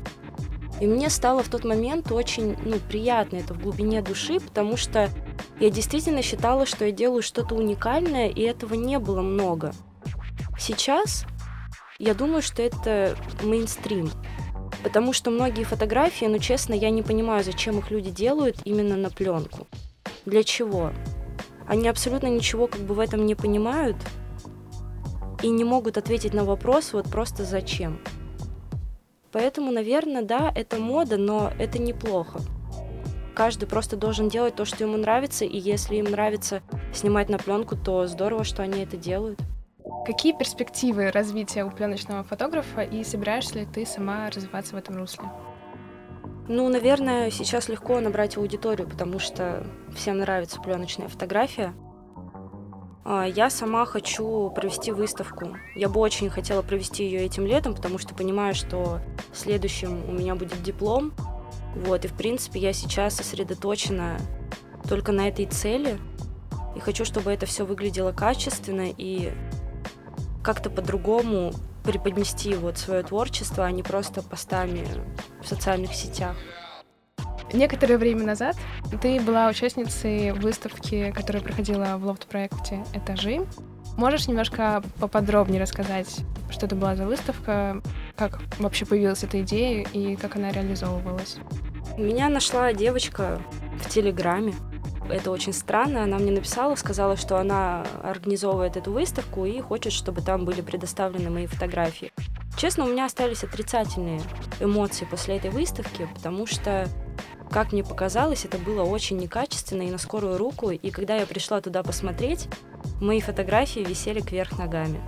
И 0.80 0.86
мне 0.86 1.08
стало 1.08 1.42
в 1.42 1.48
тот 1.48 1.64
момент 1.64 2.12
очень 2.12 2.56
ну, 2.64 2.76
приятно 2.88 3.36
это 3.36 3.54
в 3.54 3.62
глубине 3.62 4.02
души, 4.02 4.40
потому 4.40 4.76
что 4.76 5.08
я 5.60 5.70
действительно 5.70 6.22
считала, 6.22 6.66
что 6.66 6.86
я 6.86 6.92
делаю 6.92 7.22
что-то 7.22 7.54
уникальное, 7.54 8.28
и 8.28 8.42
этого 8.42 8.74
не 8.74 8.98
было 8.98 9.22
много. 9.22 9.72
Сейчас 10.58 11.24
я 11.98 12.14
думаю, 12.14 12.42
что 12.42 12.62
это 12.62 13.16
мейнстрим. 13.42 14.10
Потому 14.82 15.12
что 15.12 15.30
многие 15.30 15.64
фотографии, 15.64 16.26
ну 16.26 16.38
честно, 16.38 16.74
я 16.74 16.90
не 16.90 17.02
понимаю, 17.02 17.42
зачем 17.44 17.78
их 17.78 17.90
люди 17.90 18.10
делают 18.10 18.58
именно 18.64 18.96
на 18.96 19.10
пленку. 19.10 19.66
Для 20.26 20.42
чего? 20.42 20.92
Они 21.66 21.88
абсолютно 21.88 22.26
ничего 22.26 22.66
как 22.66 22.82
бы 22.82 22.94
в 22.94 23.00
этом 23.00 23.24
не 23.24 23.34
понимают 23.34 23.96
и 25.42 25.48
не 25.48 25.64
могут 25.64 25.96
ответить 25.96 26.34
на 26.34 26.44
вопрос 26.44 26.92
вот 26.92 27.08
просто 27.10 27.44
зачем. 27.44 28.00
Поэтому, 29.32 29.72
наверное, 29.72 30.22
да, 30.22 30.52
это 30.54 30.78
мода, 30.78 31.16
но 31.16 31.52
это 31.58 31.78
неплохо. 31.78 32.40
Каждый 33.34 33.66
просто 33.66 33.96
должен 33.96 34.28
делать 34.28 34.54
то, 34.54 34.64
что 34.64 34.84
ему 34.84 34.96
нравится, 34.96 35.44
и 35.44 35.58
если 35.58 35.96
им 35.96 36.06
нравится 36.06 36.62
снимать 36.92 37.28
на 37.28 37.38
пленку, 37.38 37.76
то 37.76 38.06
здорово, 38.06 38.44
что 38.44 38.62
они 38.62 38.82
это 38.82 38.96
делают. 38.96 39.40
Какие 40.06 40.32
перспективы 40.36 41.10
развития 41.10 41.64
у 41.64 41.70
пленочного 41.70 42.22
фотографа 42.22 42.82
и 42.82 43.02
собираешься 43.02 43.58
ли 43.58 43.66
ты 43.66 43.84
сама 43.84 44.30
развиваться 44.30 44.74
в 44.74 44.78
этом 44.78 44.96
русле? 44.96 45.24
Ну, 46.46 46.68
наверное, 46.68 47.30
сейчас 47.30 47.68
легко 47.68 47.98
набрать 48.00 48.36
аудиторию, 48.36 48.88
потому 48.88 49.18
что 49.18 49.66
всем 49.96 50.18
нравится 50.18 50.60
пленочная 50.60 51.08
фотография. 51.08 51.74
А, 53.04 53.24
я 53.26 53.50
сама 53.50 53.84
хочу 53.84 54.50
провести 54.50 54.92
выставку. 54.92 55.56
Я 55.74 55.88
бы 55.88 56.00
очень 56.00 56.30
хотела 56.30 56.62
провести 56.62 57.04
ее 57.04 57.22
этим 57.22 57.46
летом, 57.46 57.74
потому 57.74 57.98
что 57.98 58.14
понимаю, 58.14 58.54
что 58.54 59.00
следующим 59.32 60.08
у 60.08 60.12
меня 60.12 60.34
будет 60.34 60.62
диплом. 60.62 61.12
Вот, 61.74 62.04
и 62.04 62.08
в 62.08 62.14
принципе 62.14 62.60
я 62.60 62.72
сейчас 62.72 63.16
сосредоточена 63.16 64.18
только 64.88 65.12
на 65.12 65.28
этой 65.28 65.46
цели. 65.46 65.98
И 66.76 66.80
хочу, 66.80 67.04
чтобы 67.04 67.32
это 67.32 67.46
все 67.46 67.64
выглядело 67.64 68.12
качественно 68.12 68.88
и 68.96 69.32
как-то 70.42 70.70
по-другому 70.70 71.52
преподнести 71.84 72.54
вот 72.54 72.78
свое 72.78 73.02
творчество, 73.02 73.64
а 73.64 73.70
не 73.70 73.82
просто 73.82 74.22
постами 74.22 74.86
в 75.42 75.46
социальных 75.46 75.94
сетях. 75.94 76.36
Некоторое 77.52 77.98
время 77.98 78.24
назад 78.24 78.56
ты 79.00 79.20
была 79.20 79.48
участницей 79.48 80.32
выставки, 80.32 81.12
которая 81.14 81.42
проходила 81.42 81.96
в 81.98 82.06
лофт-проекте 82.06 82.84
«Этажи». 82.94 83.46
Можешь 83.96 84.26
немножко 84.26 84.82
поподробнее 84.98 85.62
рассказать, 85.62 86.20
что 86.50 86.66
это 86.66 86.74
была 86.74 86.96
за 86.96 87.06
выставка, 87.06 87.80
как 88.16 88.40
вообще 88.58 88.86
появилась 88.86 89.22
эта 89.22 89.40
идея 89.42 89.86
и 89.92 90.16
как 90.16 90.34
она 90.34 90.50
реализовывалась? 90.50 91.36
Меня 91.96 92.28
нашла 92.28 92.72
девочка 92.72 93.40
в 93.78 93.88
Телеграме. 93.88 94.52
Это 95.08 95.30
очень 95.30 95.52
странно. 95.52 96.02
Она 96.02 96.18
мне 96.18 96.32
написала, 96.32 96.74
сказала, 96.74 97.16
что 97.16 97.38
она 97.38 97.86
организовывает 98.02 98.76
эту 98.76 98.90
выставку 98.90 99.44
и 99.44 99.60
хочет, 99.60 99.92
чтобы 99.92 100.20
там 100.20 100.44
были 100.44 100.60
предоставлены 100.60 101.30
мои 101.30 101.46
фотографии. 101.46 102.12
Честно, 102.56 102.84
у 102.84 102.88
меня 102.88 103.04
остались 103.04 103.44
отрицательные 103.44 104.20
эмоции 104.58 105.06
после 105.08 105.36
этой 105.36 105.50
выставки, 105.50 106.08
потому 106.14 106.46
что 106.46 106.88
как 107.50 107.70
мне 107.70 107.84
показалось, 107.84 108.44
это 108.44 108.58
было 108.58 108.82
очень 108.82 109.16
некачественно 109.16 109.82
и 109.82 109.90
на 109.90 109.98
скорую 109.98 110.36
руку, 110.36 110.70
и 110.70 110.90
когда 110.90 111.14
я 111.14 111.26
пришла 111.26 111.60
туда 111.60 111.84
посмотреть, 111.84 112.48
мои 113.00 113.20
фотографии 113.20 113.80
висели 113.80 114.20
кверх 114.20 114.58
ногами. 114.58 115.00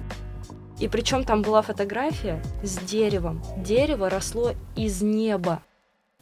И 0.78 0.86
причем 0.86 1.24
там 1.24 1.42
была 1.42 1.62
фотография 1.62 2.40
с 2.62 2.76
деревом. 2.78 3.42
Дерево 3.56 4.08
росло 4.08 4.52
из 4.76 5.02
неба. 5.02 5.62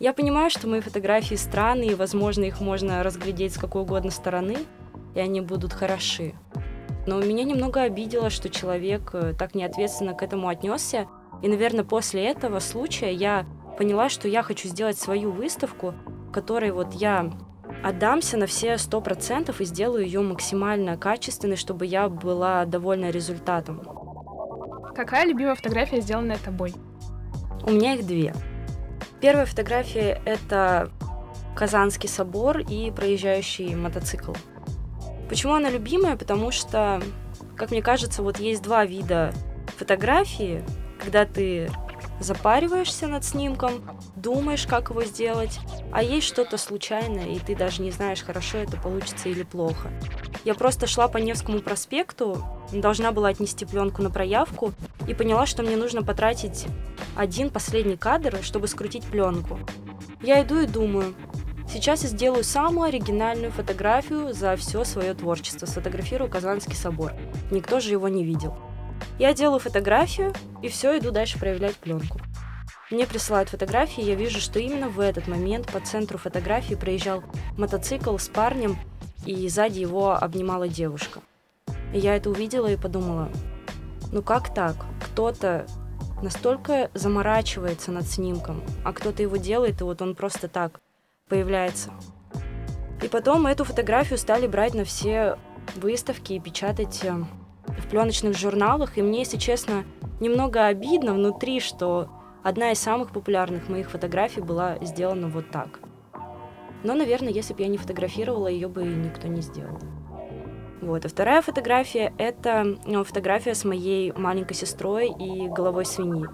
Я 0.00 0.12
понимаю, 0.12 0.50
что 0.50 0.66
мои 0.66 0.80
фотографии 0.80 1.36
странные, 1.36 1.92
и, 1.92 1.94
возможно, 1.94 2.42
их 2.42 2.60
можно 2.60 3.04
разглядеть 3.04 3.54
с 3.54 3.58
какой 3.58 3.82
угодно 3.82 4.10
стороны, 4.10 4.56
и 5.14 5.20
они 5.20 5.40
будут 5.40 5.72
хороши. 5.72 6.34
Но 7.06 7.22
меня 7.22 7.44
немного 7.44 7.82
обидело, 7.82 8.28
что 8.28 8.48
человек 8.48 9.10
э, 9.12 9.34
так 9.38 9.54
неответственно 9.54 10.12
к 10.14 10.24
этому 10.24 10.48
отнесся. 10.48 11.06
И, 11.42 11.48
наверное, 11.48 11.84
после 11.84 12.24
этого 12.24 12.58
случая 12.58 13.12
я 13.12 13.46
поняла, 13.78 14.08
что 14.08 14.26
я 14.26 14.42
хочу 14.42 14.66
сделать 14.66 14.98
свою 14.98 15.30
выставку, 15.30 15.94
которой 16.32 16.72
вот 16.72 16.92
я 16.94 17.30
отдамся 17.84 18.36
на 18.36 18.46
все 18.46 18.78
сто 18.78 19.00
процентов 19.00 19.60
и 19.60 19.64
сделаю 19.64 20.04
ее 20.04 20.22
максимально 20.22 20.96
качественной, 20.96 21.56
чтобы 21.56 21.86
я 21.86 22.08
была 22.08 22.64
довольна 22.64 23.10
результатом. 23.10 23.80
Какая 24.96 25.24
любимая 25.24 25.54
фотография, 25.54 26.00
сделанная 26.00 26.38
тобой? 26.38 26.74
У 27.64 27.70
меня 27.70 27.94
их 27.94 28.04
две. 28.04 28.34
Первая 29.24 29.46
фотография— 29.46 30.20
это 30.26 30.90
Казанский 31.56 32.10
собор 32.10 32.58
и 32.58 32.90
проезжающий 32.90 33.74
мотоцикл. 33.74 34.34
Почему 35.30 35.54
она 35.54 35.70
любимая? 35.70 36.18
Потому 36.18 36.50
что, 36.50 37.00
как 37.56 37.70
мне 37.70 37.80
кажется, 37.80 38.22
вот 38.22 38.38
есть 38.38 38.60
два 38.60 38.84
вида 38.84 39.32
фотографии, 39.78 40.62
когда 41.02 41.24
ты 41.24 41.70
запариваешься 42.20 43.06
над 43.06 43.24
снимком, 43.24 43.84
думаешь, 44.16 44.66
как 44.66 44.90
его 44.90 45.04
сделать, 45.04 45.58
а 45.92 46.02
есть 46.02 46.26
что-то 46.26 46.58
случайное, 46.58 47.26
и 47.26 47.38
ты 47.38 47.54
даже 47.54 47.82
не 47.82 47.90
знаешь, 47.90 48.22
хорошо 48.22 48.58
это 48.58 48.76
получится 48.76 49.28
или 49.28 49.42
плохо. 49.42 49.90
Я 50.44 50.54
просто 50.54 50.86
шла 50.86 51.08
по 51.08 51.18
Невскому 51.18 51.60
проспекту, 51.60 52.44
должна 52.72 53.12
была 53.12 53.28
отнести 53.28 53.64
пленку 53.64 54.02
на 54.02 54.10
проявку 54.10 54.72
и 55.06 55.14
поняла, 55.14 55.46
что 55.46 55.62
мне 55.62 55.76
нужно 55.76 56.02
потратить 56.02 56.66
один 57.16 57.50
последний 57.50 57.96
кадр, 57.96 58.38
чтобы 58.42 58.68
скрутить 58.68 59.04
пленку. 59.04 59.58
Я 60.22 60.42
иду 60.42 60.60
и 60.60 60.66
думаю, 60.66 61.14
сейчас 61.68 62.02
я 62.02 62.08
сделаю 62.08 62.44
самую 62.44 62.88
оригинальную 62.88 63.52
фотографию 63.52 64.32
за 64.32 64.56
все 64.56 64.84
свое 64.84 65.14
творчество, 65.14 65.66
сфотографирую 65.66 66.30
Казанский 66.30 66.76
собор. 66.76 67.12
Никто 67.50 67.80
же 67.80 67.90
его 67.90 68.08
не 68.08 68.24
видел. 68.24 68.56
Я 69.18 69.32
делаю 69.32 69.60
фотографию 69.60 70.32
и 70.62 70.68
все, 70.68 70.98
иду 70.98 71.10
дальше 71.10 71.38
проявлять 71.38 71.76
пленку. 71.76 72.20
Мне 72.90 73.06
присылают 73.06 73.48
фотографии, 73.48 74.02
я 74.02 74.14
вижу, 74.14 74.40
что 74.40 74.58
именно 74.58 74.88
в 74.88 75.00
этот 75.00 75.26
момент 75.26 75.72
по 75.72 75.80
центру 75.80 76.18
фотографии 76.18 76.74
проезжал 76.74 77.24
мотоцикл 77.56 78.16
с 78.18 78.28
парнем, 78.28 78.76
и 79.26 79.48
сзади 79.48 79.80
его 79.80 80.12
обнимала 80.12 80.68
девушка. 80.68 81.20
Я 81.92 82.16
это 82.16 82.30
увидела 82.30 82.66
и 82.66 82.76
подумала, 82.76 83.30
ну 84.12 84.22
как 84.22 84.52
так? 84.52 84.76
Кто-то 85.00 85.66
настолько 86.22 86.90
заморачивается 86.94 87.90
над 87.90 88.06
снимком, 88.06 88.62
а 88.84 88.92
кто-то 88.92 89.22
его 89.22 89.36
делает, 89.36 89.80
и 89.80 89.84
вот 89.84 90.02
он 90.02 90.14
просто 90.14 90.48
так 90.48 90.80
появляется. 91.28 91.90
И 93.02 93.08
потом 93.08 93.46
эту 93.46 93.64
фотографию 93.64 94.18
стали 94.18 94.46
брать 94.46 94.74
на 94.74 94.84
все 94.84 95.38
выставки 95.76 96.34
и 96.34 96.40
печатать 96.40 97.00
э, 97.04 97.24
в 97.78 97.88
пленочных 97.88 98.36
журналах, 98.36 98.98
и 98.98 99.02
мне, 99.02 99.20
если 99.20 99.36
честно, 99.36 99.84
немного 100.20 100.66
обидно 100.66 101.14
внутри, 101.14 101.60
что 101.60 102.08
одна 102.42 102.72
из 102.72 102.78
самых 102.78 103.12
популярных 103.12 103.68
моих 103.68 103.90
фотографий 103.90 104.40
была 104.40 104.78
сделана 104.80 105.28
вот 105.28 105.50
так. 105.50 105.80
Но, 106.82 106.94
наверное, 106.94 107.32
если 107.32 107.54
бы 107.54 107.62
я 107.62 107.68
не 107.68 107.78
фотографировала, 107.78 108.48
ее 108.48 108.68
бы 108.68 108.84
никто 108.84 109.26
не 109.26 109.40
сделал. 109.40 109.78
Вот. 110.82 111.06
А 111.06 111.08
вторая 111.08 111.40
фотография— 111.40 112.12
это 112.18 112.76
ну, 112.84 113.04
фотография 113.04 113.54
с 113.54 113.64
моей 113.64 114.12
маленькой 114.12 114.52
сестрой 114.52 115.08
и 115.08 115.48
головой 115.48 115.86
свиньи. 115.86 116.26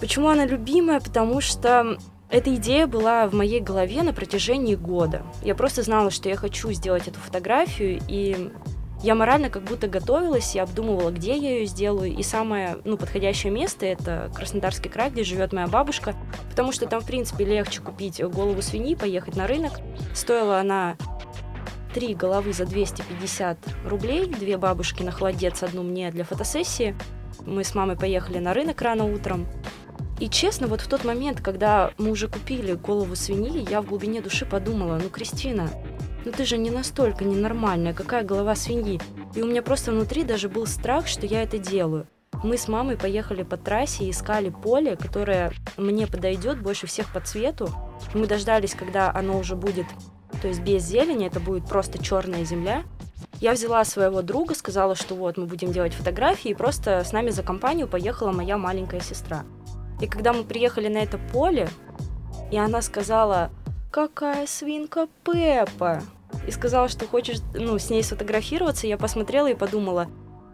Почему 0.00 0.28
она 0.28 0.44
любимая? 0.44 0.98
Потому 0.98 1.40
что 1.40 1.96
эта 2.30 2.54
идея 2.56 2.86
была 2.88 3.28
в 3.28 3.34
моей 3.34 3.60
голове 3.60 4.02
на 4.02 4.12
протяжении 4.12 4.74
года. 4.74 5.22
Я 5.42 5.54
просто 5.54 5.82
знала, 5.82 6.10
что 6.10 6.28
я 6.28 6.36
хочу 6.36 6.72
сделать 6.72 7.06
эту 7.06 7.20
фотографию, 7.20 8.00
и 8.08 8.50
я 9.02 9.14
морально 9.14 9.48
как 9.48 9.62
будто 9.62 9.88
готовилась, 9.88 10.54
я 10.54 10.64
обдумывала, 10.64 11.10
где 11.10 11.36
я 11.36 11.58
ее 11.58 11.66
сделаю, 11.66 12.12
и 12.12 12.22
самое 12.22 12.78
ну, 12.84 12.96
подходящее 12.96 13.52
место— 13.52 13.86
это 13.86 14.30
Краснодарский 14.34 14.90
край, 14.90 15.10
где 15.10 15.24
живет 15.24 15.52
моя 15.52 15.66
бабушка, 15.66 16.14
потому 16.50 16.72
что 16.72 16.86
там, 16.86 17.00
в 17.00 17.06
принципе, 17.06 17.44
легче 17.44 17.80
купить 17.80 18.22
голову 18.22 18.60
свиньи, 18.60 18.94
поехать 18.94 19.36
на 19.36 19.46
рынок. 19.46 19.72
Стоила 20.14 20.60
она 20.60 20.96
три 21.94 22.14
головы 22.14 22.52
за 22.52 22.66
250 22.66 23.58
рублей, 23.86 24.26
две 24.26 24.58
бабушки 24.58 25.02
на 25.02 25.10
холодец, 25.10 25.62
одну 25.62 25.82
мне 25.82 26.10
для 26.10 26.24
фотосессии. 26.24 26.94
Мы 27.46 27.64
с 27.64 27.74
мамой 27.74 27.96
поехали 27.96 28.38
на 28.38 28.52
рынок 28.52 28.82
рано 28.82 29.04
утром. 29.04 29.46
И 30.20 30.28
честно, 30.28 30.66
вот 30.66 30.82
в 30.82 30.88
тот 30.88 31.04
момент, 31.04 31.40
когда 31.40 31.92
мы 31.96 32.10
уже 32.10 32.28
купили 32.28 32.74
голову 32.74 33.16
свиньи, 33.16 33.66
я 33.70 33.80
в 33.80 33.86
глубине 33.86 34.20
души 34.20 34.44
подумала, 34.44 35.00
ну, 35.02 35.08
Кристина, 35.08 35.70
ну 36.24 36.32
ты 36.32 36.44
же 36.44 36.58
не 36.58 36.70
настолько 36.70 37.24
ненормальная, 37.24 37.94
какая 37.94 38.24
голова 38.24 38.54
свиньи. 38.54 39.00
И 39.34 39.42
у 39.42 39.46
меня 39.46 39.62
просто 39.62 39.92
внутри 39.92 40.24
даже 40.24 40.48
был 40.48 40.66
страх, 40.66 41.06
что 41.06 41.26
я 41.26 41.42
это 41.42 41.58
делаю. 41.58 42.06
Мы 42.42 42.56
с 42.56 42.68
мамой 42.68 42.96
поехали 42.96 43.42
по 43.42 43.56
трассе 43.56 44.04
и 44.04 44.10
искали 44.10 44.48
поле, 44.48 44.96
которое 44.96 45.52
мне 45.76 46.06
подойдет 46.06 46.62
больше 46.62 46.86
всех 46.86 47.12
по 47.12 47.20
цвету. 47.20 47.68
Мы 48.14 48.26
дождались, 48.26 48.74
когда 48.74 49.12
оно 49.12 49.38
уже 49.38 49.56
будет, 49.56 49.86
то 50.40 50.48
есть 50.48 50.60
без 50.60 50.84
зелени, 50.84 51.26
это 51.26 51.38
будет 51.38 51.66
просто 51.66 52.02
черная 52.02 52.44
земля. 52.44 52.84
Я 53.40 53.52
взяла 53.52 53.84
своего 53.84 54.22
друга, 54.22 54.54
сказала, 54.54 54.94
что 54.94 55.14
вот 55.14 55.36
мы 55.36 55.46
будем 55.46 55.72
делать 55.72 55.92
фотографии, 55.92 56.50
и 56.50 56.54
просто 56.54 57.04
с 57.04 57.12
нами 57.12 57.30
за 57.30 57.42
компанию 57.42 57.88
поехала 57.88 58.32
моя 58.32 58.56
маленькая 58.56 59.00
сестра. 59.00 59.44
И 60.00 60.06
когда 60.06 60.32
мы 60.32 60.44
приехали 60.44 60.88
на 60.88 60.98
это 60.98 61.18
поле, 61.18 61.68
и 62.50 62.56
она 62.56 62.80
сказала, 62.80 63.50
какая 63.90 64.46
свинка 64.46 65.08
Пеппа. 65.24 66.02
И 66.46 66.50
сказала, 66.52 66.88
что 66.88 67.06
хочешь 67.06 67.38
ну, 67.54 67.78
с 67.78 67.90
ней 67.90 68.02
сфотографироваться. 68.02 68.86
Я 68.86 68.96
посмотрела 68.96 69.48
и 69.48 69.54
подумала, 69.54 70.06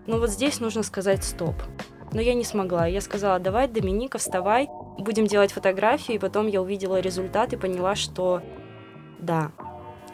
ну 0.06 0.18
вот 0.18 0.30
здесь 0.30 0.60
нужно 0.60 0.82
сказать 0.82 1.22
стоп. 1.24 1.54
Но 2.12 2.20
я 2.20 2.34
не 2.34 2.44
смогла. 2.44 2.86
Я 2.86 3.00
сказала, 3.00 3.38
давай, 3.38 3.68
Доминика, 3.68 4.18
вставай, 4.18 4.68
будем 4.98 5.26
делать 5.26 5.52
фотографии. 5.52 6.14
И 6.14 6.18
потом 6.18 6.46
я 6.46 6.62
увидела 6.62 7.00
результат 7.00 7.52
и 7.52 7.56
поняла, 7.56 7.94
что 7.94 8.42
да, 9.18 9.52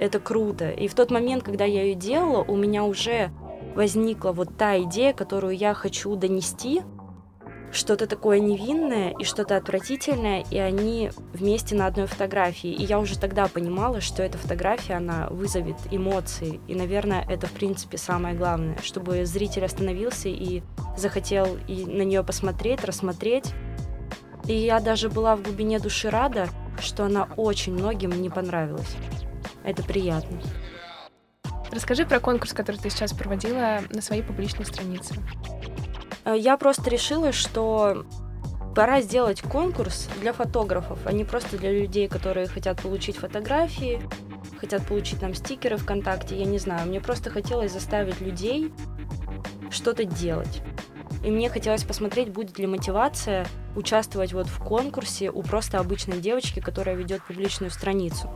это 0.01 0.19
круто. 0.19 0.71
И 0.71 0.89
в 0.89 0.95
тот 0.95 1.11
момент, 1.11 1.45
когда 1.45 1.65
я 1.65 1.85
ее 1.85 1.95
делала, 1.95 2.43
у 2.43 2.57
меня 2.57 2.85
уже 2.85 3.31
возникла 3.77 4.33
вот 4.33 4.57
та 4.57 4.81
идея, 4.83 5.13
которую 5.13 5.57
я 5.57 5.75
хочу 5.75 6.17
донести 6.17 6.83
что-то 7.73 8.07
такое 8.07 8.39
невинное 8.39 9.15
и 9.19 9.25
что-то 9.25 9.57
отвратительное, 9.57 10.45
и 10.51 10.59
они 10.59 11.11
вместе 11.33 11.75
на 11.75 11.87
одной 11.87 12.07
фотографии. 12.07 12.71
И 12.71 12.85
я 12.85 12.99
уже 12.99 13.19
тогда 13.19 13.49
понимала, 13.49 14.01
что 14.01 14.23
эта 14.23 14.39
фотография, 14.39 14.95
она 14.95 15.29
вызовет 15.31 15.77
эмоции. 15.91 16.61
И, 16.69 16.75
наверное, 16.75 17.25
это, 17.29 17.47
в 17.47 17.53
принципе, 17.53 17.97
самое 17.97 18.37
главное, 18.37 18.77
чтобы 18.83 19.25
зритель 19.25 19.65
остановился 19.65 20.29
и 20.29 20.63
захотел 20.97 21.59
и 21.67 21.85
на 21.87 22.03
нее 22.03 22.23
посмотреть, 22.23 22.85
рассмотреть. 22.85 23.53
И 24.47 24.55
я 24.55 24.81
даже 24.81 25.09
была 25.09 25.37
в 25.37 25.43
глубине 25.43 25.79
души 25.79 26.11
рада, 26.11 26.49
что 26.81 27.05
она 27.05 27.29
очень 27.37 27.73
многим 27.73 28.11
не 28.21 28.29
понравилась. 28.29 28.97
Это 29.65 29.83
приятно. 29.83 30.41
Расскажи 31.71 32.05
про 32.05 32.21
конкурс, 32.21 32.53
который 32.53 32.77
ты 32.77 32.91
сейчас 32.91 33.15
проводила 33.15 33.81
на 33.91 34.03
своей 34.03 34.23
публичной 34.23 34.67
странице. 34.67 35.15
Э, 36.25 36.37
я 36.37 36.57
просто 36.57 36.91
решила, 36.91 37.33
что 37.33 38.05
пора 38.75 39.03
сделать 39.03 39.43
конкурс 39.43 40.09
для 40.21 40.33
фотографов, 40.33 40.99
а 41.05 41.13
не 41.13 41.25
просто 41.25 41.59
для 41.59 41.73
людей, 41.73 42.09
которые 42.09 42.47
хотят 42.47 42.81
получить 42.81 43.17
фотографии, 43.17 44.01
хотят 44.59 44.87
получить 44.87 45.21
там 45.21 45.35
стикеры 45.35 45.77
ВКонтакте, 45.77 46.37
я 46.37 46.45
не 46.45 46.59
знаю. 46.59 46.89
Мне 46.89 47.01
просто 47.01 47.31
хотелось 47.31 47.73
заставить 47.73 48.21
людей 48.21 48.73
что-то 49.71 50.05
делать. 50.05 50.63
И 51.25 51.31
мне 51.31 51.49
хотелось 51.49 51.85
посмотреть, 51.85 52.33
будет 52.33 52.59
ли 52.59 52.67
мотивация 52.67 53.47
участвовать 53.77 54.33
вот 54.33 54.47
в 54.49 54.59
конкурсе 54.59 55.31
у 55.31 55.43
просто 55.43 55.79
обычной 55.79 56.21
девочки, 56.21 56.61
которая 56.61 56.97
ведет 56.97 57.25
публичную 57.25 57.71
страницу. 57.71 58.31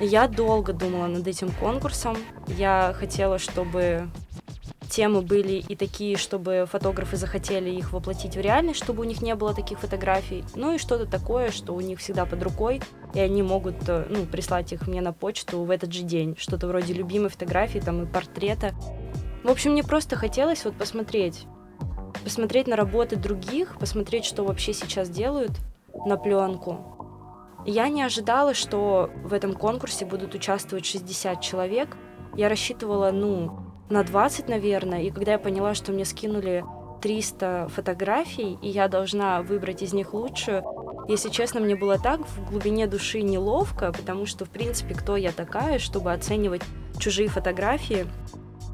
Я 0.00 0.26
долго 0.26 0.72
думала 0.72 1.06
над 1.06 1.26
этим 1.26 1.50
конкурсом. 1.52 2.16
Я 2.48 2.94
хотела, 2.98 3.38
чтобы 3.38 4.08
темы 4.92 5.22
были 5.22 5.64
и 5.66 5.74
такие, 5.74 6.18
чтобы 6.18 6.68
фотографы 6.70 7.16
захотели 7.16 7.70
их 7.70 7.92
воплотить 7.92 8.36
в 8.36 8.40
реальность, 8.40 8.82
чтобы 8.82 9.00
у 9.00 9.04
них 9.04 9.22
не 9.22 9.34
было 9.34 9.54
таких 9.54 9.80
фотографий. 9.80 10.44
Ну 10.54 10.74
и 10.74 10.78
что-то 10.78 11.06
такое, 11.06 11.50
что 11.50 11.74
у 11.74 11.80
них 11.80 11.98
всегда 11.98 12.26
под 12.26 12.42
рукой, 12.42 12.82
и 13.14 13.20
они 13.20 13.42
могут 13.42 13.88
э, 13.88 14.06
ну, 14.10 14.26
прислать 14.26 14.72
их 14.72 14.86
мне 14.86 15.00
на 15.00 15.14
почту 15.14 15.62
в 15.62 15.70
этот 15.70 15.92
же 15.92 16.02
день. 16.02 16.36
Что-то 16.38 16.68
вроде 16.68 16.92
любимой 16.92 17.30
фотографии 17.30 17.78
там 17.78 18.02
и 18.02 18.06
портрета. 18.06 18.72
В 19.42 19.50
общем, 19.50 19.72
мне 19.72 19.82
просто 19.82 20.16
хотелось 20.16 20.64
вот 20.66 20.74
посмотреть. 20.74 21.46
Посмотреть 22.22 22.66
на 22.66 22.76
работы 22.76 23.16
других, 23.16 23.78
посмотреть, 23.78 24.26
что 24.26 24.44
вообще 24.44 24.74
сейчас 24.74 25.08
делают 25.08 25.52
на 26.06 26.18
пленку. 26.18 26.84
Я 27.64 27.88
не 27.88 28.02
ожидала, 28.02 28.52
что 28.52 29.10
в 29.24 29.32
этом 29.32 29.54
конкурсе 29.54 30.04
будут 30.04 30.34
участвовать 30.34 30.84
60 30.84 31.40
человек. 31.40 31.96
Я 32.36 32.48
рассчитывала, 32.48 33.10
ну, 33.10 33.71
на 33.92 34.02
20, 34.02 34.48
наверное. 34.48 35.02
И 35.02 35.10
когда 35.10 35.32
я 35.32 35.38
поняла, 35.38 35.74
что 35.74 35.92
мне 35.92 36.04
скинули 36.04 36.64
300 37.02 37.68
фотографий, 37.74 38.58
и 38.62 38.68
я 38.68 38.88
должна 38.88 39.42
выбрать 39.42 39.82
из 39.82 39.92
них 39.92 40.14
лучшую, 40.14 40.64
если 41.08 41.28
честно, 41.28 41.60
мне 41.60 41.76
было 41.76 41.98
так 41.98 42.20
в 42.20 42.50
глубине 42.50 42.86
души 42.86 43.22
неловко, 43.22 43.92
потому 43.92 44.24
что, 44.24 44.44
в 44.44 44.50
принципе, 44.50 44.94
кто 44.94 45.16
я 45.16 45.32
такая, 45.32 45.78
чтобы 45.78 46.12
оценивать 46.12 46.62
чужие 46.98 47.28
фотографии. 47.28 48.06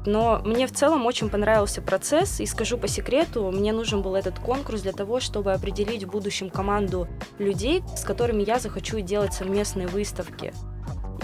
Но 0.05 0.41
мне 0.45 0.67
в 0.67 0.71
целом 0.71 1.05
очень 1.05 1.29
понравился 1.29 1.81
процесс, 1.81 2.39
и 2.39 2.45
скажу 2.45 2.77
по 2.77 2.87
секрету, 2.87 3.51
мне 3.51 3.73
нужен 3.73 4.01
был 4.01 4.15
этот 4.15 4.39
конкурс 4.39 4.81
для 4.81 4.93
того, 4.93 5.19
чтобы 5.19 5.51
определить 5.51 6.05
в 6.05 6.11
будущем 6.11 6.49
команду 6.49 7.07
людей, 7.39 7.83
с 7.97 8.03
которыми 8.03 8.43
я 8.43 8.59
захочу 8.59 9.01
делать 9.01 9.33
совместные 9.33 9.87
выставки. 9.87 10.53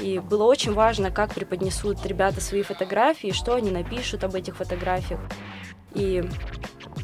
И 0.01 0.19
было 0.19 0.43
очень 0.43 0.73
важно, 0.73 1.11
как 1.11 1.33
преподнесут 1.33 2.05
ребята 2.05 2.41
свои 2.41 2.61
фотографии, 2.61 3.31
что 3.31 3.55
они 3.55 3.71
напишут 3.71 4.23
об 4.23 4.35
этих 4.35 4.57
фотографиях. 4.57 5.19
И 5.93 6.23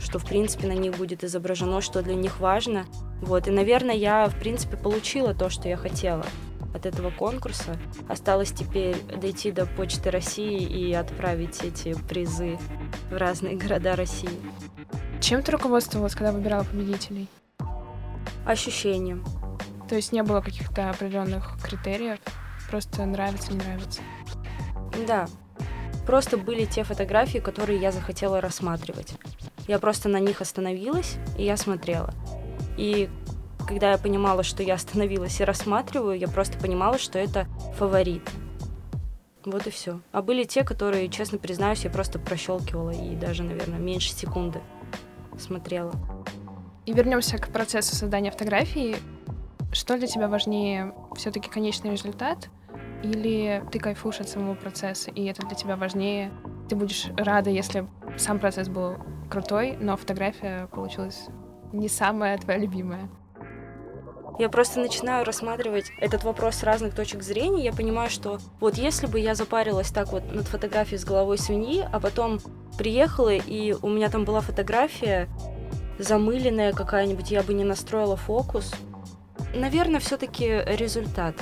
что, 0.02 0.20
в 0.20 0.26
принципе, 0.26 0.68
на 0.68 0.74
них 0.74 0.98
будет 0.98 1.24
изображено, 1.24 1.82
что 1.82 2.02
для 2.02 2.16
них 2.16 2.40
важно. 2.40 2.86
Вот, 3.22 3.48
и, 3.48 3.52
наверное, 3.52 3.96
я, 3.96 4.28
в 4.28 4.38
принципе, 4.38 4.78
получила 4.78 5.34
то, 5.34 5.50
что 5.50 5.70
я 5.70 5.78
хотела 5.78 6.26
от 6.74 6.86
этого 6.86 7.12
конкурса. 7.12 7.78
Осталось 8.08 8.52
теперь 8.52 9.02
дойти 9.04 9.52
до 9.52 9.66
Почты 9.66 10.12
России 10.12 10.62
и 10.62 10.94
отправить 10.94 11.62
эти 11.64 11.94
призы 11.94 12.58
в 13.10 13.18
разные 13.18 13.56
города 13.56 13.96
России. 13.96 14.30
Чем 15.20 15.44
ты 15.44 15.52
руководствовалась, 15.52 16.16
когда 16.16 16.32
выбирала 16.32 16.64
победителей? 16.64 17.28
Ощущением. 18.46 19.24
То 19.88 19.96
есть 19.96 20.12
не 20.12 20.24
было 20.24 20.42
каких-то 20.42 20.90
определенных 20.90 21.58
критериев? 21.64 22.20
Просто 22.72 23.06
нравится, 23.06 23.52
не 23.52 23.58
нравится? 23.58 24.02
Да. 25.06 25.28
Просто 26.08 26.38
были 26.38 26.64
те 26.64 26.86
фотографии, 26.86 27.40
которые 27.40 27.82
я 27.82 27.92
захотела 27.92 28.40
рассматривать. 28.40 29.14
Я 29.68 29.78
просто 29.78 30.08
на 30.08 30.22
них 30.22 30.40
остановилась, 30.40 31.18
и 31.38 31.44
я 31.44 31.58
смотрела. 31.58 32.14
И 32.78 33.10
когда 33.68 33.92
я 33.92 33.98
понимала, 33.98 34.44
что 34.44 34.64
я 34.64 34.76
остановилась 34.76 35.42
и 35.42 35.44
рассматриваю, 35.44 36.18
я 36.18 36.30
просто 36.30 36.58
понимала, 36.58 36.98
что 36.98 37.20
это 37.20 37.46
фаворит. 37.78 38.24
Вот 39.44 39.68
и 39.68 39.70
все. 39.70 40.00
А 40.14 40.22
были 40.22 40.46
те, 40.46 40.64
которые, 40.64 41.10
честно 41.10 41.40
признаюсь, 41.40 41.84
я 41.84 41.90
просто 41.90 42.20
прощелкивала 42.20 42.92
и 42.92 43.18
даже, 43.18 43.44
наверное, 43.44 43.80
меньше 43.80 44.14
секунды 44.14 44.62
смотрела. 45.38 45.92
И 46.86 46.94
вернемся 46.94 47.38
к 47.38 47.50
процессу 47.50 47.98
создания 47.98 48.32
фотографии. 48.32 48.96
Что 49.74 49.98
для 49.98 50.08
тебя 50.08 50.28
важнее, 50.28 50.94
все-таки 51.16 51.50
конечный 51.50 51.92
результат, 51.92 52.50
или 53.04 53.64
ты 53.72 53.80
кайфуешь 53.80 54.20
от 54.20 54.30
самого 54.30 54.56
процесса, 54.56 55.12
и 55.12 55.26
это 55.26 55.46
для 55.46 55.56
тебя 55.56 55.76
важнее? 55.76 56.32
Ты 56.70 56.76
будешь 56.76 57.08
рада, 57.18 57.50
если 57.50 57.88
сам 58.18 58.40
процесс 58.40 58.70
был 58.70 58.98
крутой, 59.30 59.78
но 59.80 59.98
фотография 59.98 60.68
получилась 60.68 61.28
не 61.74 61.88
самая 61.88 62.38
твоя 62.38 62.60
любимая. 62.60 63.10
Я 64.40 64.50
просто 64.50 64.80
начинаю 64.80 65.26
рассматривать 65.26 65.92
этот 66.00 66.24
вопрос 66.24 66.56
с 66.56 66.64
разных 66.64 66.96
точек 66.96 67.22
зрения. 67.22 67.66
Я 67.66 67.74
понимаю, 67.74 68.10
что 68.10 68.40
вот 68.60 68.76
если 68.76 69.06
бы 69.06 69.20
я 69.20 69.36
запарилась 69.36 69.92
так 69.92 70.12
вот 70.12 70.34
над 70.34 70.48
фотографией 70.48 70.98
с 70.98 71.06
головой 71.06 71.38
свиньи, 71.38 71.88
а 71.92 72.00
потом 72.00 72.40
приехала, 72.78 73.34
и 73.34 73.74
у 73.74 73.90
меня 73.90 74.10
там 74.10 74.26
была 74.26 74.42
фотография 74.42 75.28
замыленная 76.00 76.74
какая-нибудь, 76.74 77.30
я 77.30 77.44
бы 77.44 77.54
не 77.54 77.64
настроила 77.64 78.16
фокус. 78.16 78.74
Наверное, 79.54 80.00
все-таки 80.00 80.64
результат. 80.66 81.36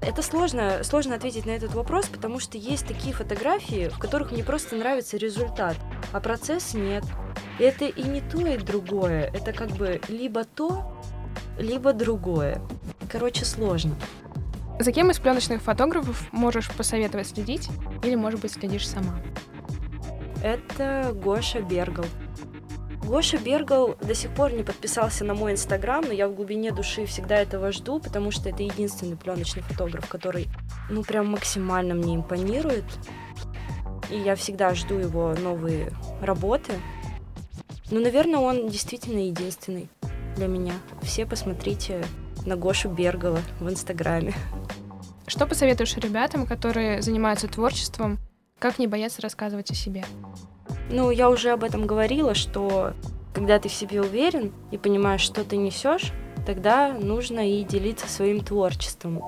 Это 0.00 0.22
сложно, 0.22 0.84
сложно 0.84 1.16
ответить 1.16 1.44
на 1.44 1.50
этот 1.50 1.74
вопрос, 1.74 2.06
потому 2.06 2.38
что 2.38 2.56
есть 2.56 2.86
такие 2.86 3.12
фотографии, 3.12 3.88
в 3.88 3.98
которых 3.98 4.30
мне 4.30 4.44
просто 4.44 4.76
нравится 4.76 5.16
результат, 5.16 5.76
а 6.12 6.20
процесс 6.20 6.74
нет. 6.74 7.04
И 7.58 7.64
это 7.64 7.84
и 7.84 8.02
не 8.02 8.20
то, 8.20 8.38
и 8.46 8.56
другое. 8.56 9.30
Это 9.34 9.52
как 9.52 9.70
бы 9.70 10.00
либо 10.08 10.44
то, 10.44 10.96
либо 11.58 11.92
другое. 11.92 12.60
Короче, 13.10 13.44
сложно. 13.44 13.94
За 14.78 14.92
кем 14.92 15.10
из 15.10 15.18
пленочных 15.18 15.60
фотографов 15.60 16.32
можешь 16.32 16.70
посоветовать 16.70 17.26
следить 17.26 17.68
или, 18.04 18.14
может 18.14 18.40
быть, 18.40 18.52
следишь 18.52 18.88
сама? 18.88 19.20
Это 20.42 21.10
Гоша 21.12 21.60
Бергал. 21.60 22.06
Гоша 23.04 23.38
Бергал 23.38 23.96
до 24.02 24.14
сих 24.14 24.30
пор 24.34 24.52
не 24.52 24.62
подписался 24.62 25.24
на 25.24 25.34
мой 25.34 25.52
инстаграм, 25.52 26.04
но 26.04 26.12
я 26.12 26.28
в 26.28 26.34
глубине 26.34 26.72
души 26.72 27.06
всегда 27.06 27.36
этого 27.36 27.72
жду, 27.72 28.00
потому 28.00 28.30
что 28.30 28.48
это 28.48 28.62
единственный 28.62 29.16
пленочный 29.16 29.62
фотограф, 29.62 30.08
который, 30.08 30.48
ну, 30.90 31.02
прям 31.02 31.30
максимально 31.30 31.94
мне 31.94 32.16
импонирует. 32.16 32.84
И 34.10 34.18
я 34.18 34.36
всегда 34.36 34.74
жду 34.74 34.94
его 34.94 35.34
новые 35.34 35.92
работы. 36.20 36.72
Ну, 37.90 38.00
наверное, 38.00 38.40
он 38.40 38.68
действительно 38.68 39.20
единственный 39.20 39.88
для 40.36 40.46
меня. 40.46 40.74
Все 41.02 41.26
посмотрите 41.26 42.04
на 42.44 42.56
Гошу 42.56 42.88
Бергала 42.88 43.40
в 43.60 43.68
Инстаграме. 43.68 44.34
Что 45.26 45.46
посоветуешь 45.46 45.96
ребятам, 45.96 46.46
которые 46.46 47.02
занимаются 47.02 47.48
творчеством, 47.48 48.18
как 48.58 48.78
не 48.78 48.86
бояться 48.86 49.20
рассказывать 49.22 49.70
о 49.70 49.74
себе? 49.74 50.04
Ну, 50.90 51.10
я 51.10 51.28
уже 51.28 51.50
об 51.50 51.64
этом 51.64 51.86
говорила, 51.86 52.34
что 52.34 52.92
когда 53.34 53.58
ты 53.58 53.68
в 53.68 53.72
себе 53.72 54.00
уверен 54.00 54.52
и 54.70 54.78
понимаешь, 54.78 55.20
что 55.20 55.44
ты 55.44 55.56
несешь, 55.56 56.12
тогда 56.46 56.92
нужно 56.92 57.48
и 57.50 57.62
делиться 57.62 58.08
своим 58.08 58.40
творчеством. 58.40 59.22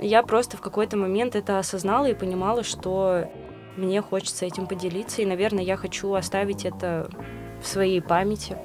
Я 0.00 0.22
просто 0.22 0.56
в 0.56 0.60
какой-то 0.60 0.96
момент 0.96 1.36
это 1.36 1.58
осознала 1.58 2.06
и 2.06 2.14
понимала, 2.14 2.64
что 2.64 3.30
мне 3.76 4.02
хочется 4.02 4.46
этим 4.46 4.66
поделиться, 4.66 5.22
и, 5.22 5.26
наверное, 5.26 5.62
я 5.62 5.76
хочу 5.76 6.12
оставить 6.14 6.64
это 6.64 7.08
в 7.62 7.66
своей 7.66 8.00
памяти. 8.00 8.56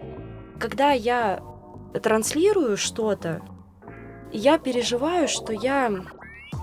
Когда 0.60 0.92
я 0.92 1.42
транслирую 2.02 2.76
что-то, 2.76 3.42
я 4.32 4.58
переживаю, 4.58 5.28
что 5.28 5.54
я 5.54 5.92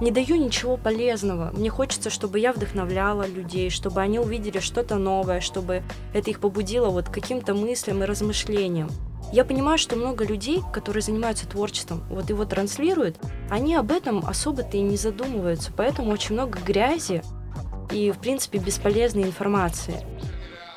не 0.01 0.11
даю 0.11 0.37
ничего 0.37 0.77
полезного. 0.77 1.51
Мне 1.53 1.71
хочется, 1.71 2.11
чтобы 2.11 2.39
я 2.39 2.53
вдохновляла 2.53 3.27
людей, 3.27 3.71
чтобы 3.71 4.01
они 4.01 4.19
увидели 4.19 4.59
что-то 4.59 4.97
новое, 4.97 5.41
чтобы 5.41 5.83
это 6.15 6.31
их 6.31 6.41
побудило 6.41 6.91
вот 6.91 7.09
каким-то 7.09 7.55
мыслям 7.55 8.03
и 8.03 8.07
размышлениям. 8.07 8.91
Я 9.33 9.45
понимаю, 9.45 9.79
что 9.79 9.97
много 9.97 10.25
людей, 10.25 10.61
которые 10.73 11.03
занимаются 11.03 11.49
творчеством, 11.49 12.05
вот 12.11 12.29
его 12.29 12.45
транслируют, 12.45 13.17
они 13.49 13.75
об 13.75 13.91
этом 13.91 14.25
особо-то 14.27 14.77
и 14.77 14.81
не 14.81 14.97
задумываются, 14.97 15.73
поэтому 15.75 16.11
очень 16.11 16.35
много 16.35 16.59
грязи 16.59 17.23
и, 17.91 18.11
в 18.11 18.19
принципе, 18.19 18.59
бесполезной 18.59 19.23
информации. 19.25 20.05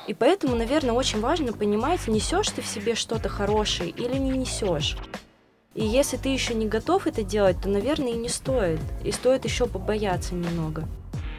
И 0.06 0.14
поэтому, 0.14 0.54
наверное, 0.54 0.92
очень 0.92 1.20
важно 1.20 1.52
понимать, 1.52 2.06
несешь 2.06 2.48
ты 2.50 2.62
в 2.62 2.66
себе 2.66 2.94
что-то 2.94 3.28
хорошее 3.28 3.90
или 3.90 4.16
не 4.16 4.30
несешь. 4.30 4.96
И 5.76 5.84
если 5.84 6.16
ты 6.16 6.30
еще 6.30 6.54
не 6.54 6.66
готов 6.66 7.06
это 7.06 7.22
делать, 7.22 7.60
то, 7.60 7.68
наверное, 7.68 8.12
и 8.12 8.16
не 8.16 8.30
стоит. 8.30 8.80
И 9.04 9.12
стоит 9.12 9.44
еще 9.44 9.66
побояться 9.66 10.34
немного. 10.34 10.88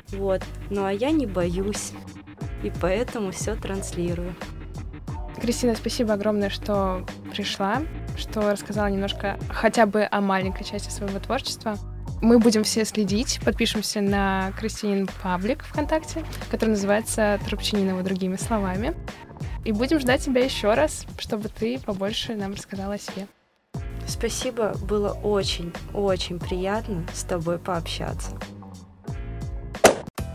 Вот. 0.10 0.44
Ну 0.70 0.86
а 0.86 0.94
я 0.94 1.10
не 1.10 1.26
боюсь. 1.26 1.92
И 2.64 2.72
поэтому 2.82 3.32
все 3.32 3.56
транслирую. 3.56 4.36
Кристина, 5.42 5.76
спасибо 5.76 6.14
огромное, 6.14 6.50
что 6.50 7.04
пришла, 7.32 7.82
что 8.16 8.52
рассказала 8.52 8.88
немножко 8.88 9.40
хотя 9.50 9.86
бы 9.88 10.08
о 10.10 10.22
маленькой 10.22 10.66
части 10.66 10.90
своего 10.90 11.20
творчества. 11.20 11.78
Мы 12.22 12.40
будем 12.40 12.64
все 12.64 12.86
следить, 12.86 13.40
подпишемся 13.44 14.02
на 14.02 14.52
Кристинин 14.60 15.08
паблик 15.22 15.64
ВКонтакте, 15.64 16.24
который 16.50 16.72
называется 16.72 17.40
Трубчининова 17.48 18.04
другими 18.04 18.36
словами. 18.36 18.96
И 19.66 19.72
будем 19.72 20.00
ждать 20.00 20.24
тебя 20.24 20.44
еще 20.44 20.74
раз, 20.74 21.06
чтобы 21.20 21.50
ты 21.50 21.80
побольше 21.80 22.36
нам 22.36 22.54
рассказала 22.54 22.96
о 22.96 23.00
себе. 23.00 23.28
Спасибо, 24.08 24.74
было 24.82 25.12
очень-очень 25.12 26.40
приятно 26.40 27.06
с 27.14 27.24
тобой 27.24 27.60
пообщаться. 27.60 28.32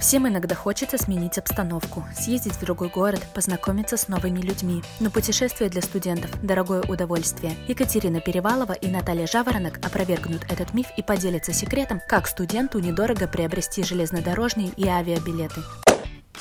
Всем 0.03 0.27
иногда 0.27 0.57
хочется 0.57 0.99
сменить 0.99 1.39
обстановку, 1.39 2.05
съездить 2.13 2.55
в 2.55 2.61
другой 2.61 2.89
город, 2.89 3.25
познакомиться 3.35 3.97
с 3.97 4.09
новыми 4.09 4.41
людьми. 4.41 4.83
Но 4.99 5.11
путешествие 5.11 5.71
для 5.71 5.81
студентов– 5.81 6.31
дорогое 6.43 6.83
удовольствие. 6.83 7.55
Екатерина 7.69 8.21
Перевалова 8.21 8.73
и 8.73 8.89
Наталья 8.89 9.29
Жаворонок 9.29 9.79
опровергнут 9.79 10.43
этот 10.51 10.75
миф 10.75 10.89
и 10.97 11.03
поделятся 11.03 11.53
секретом, 11.53 12.01
как 12.09 12.27
студенту 12.27 12.81
недорого 12.81 13.29
приобрести 13.29 13.85
железнодорожные 13.85 14.73
и 14.77 14.89
авиабилеты. 14.89 15.61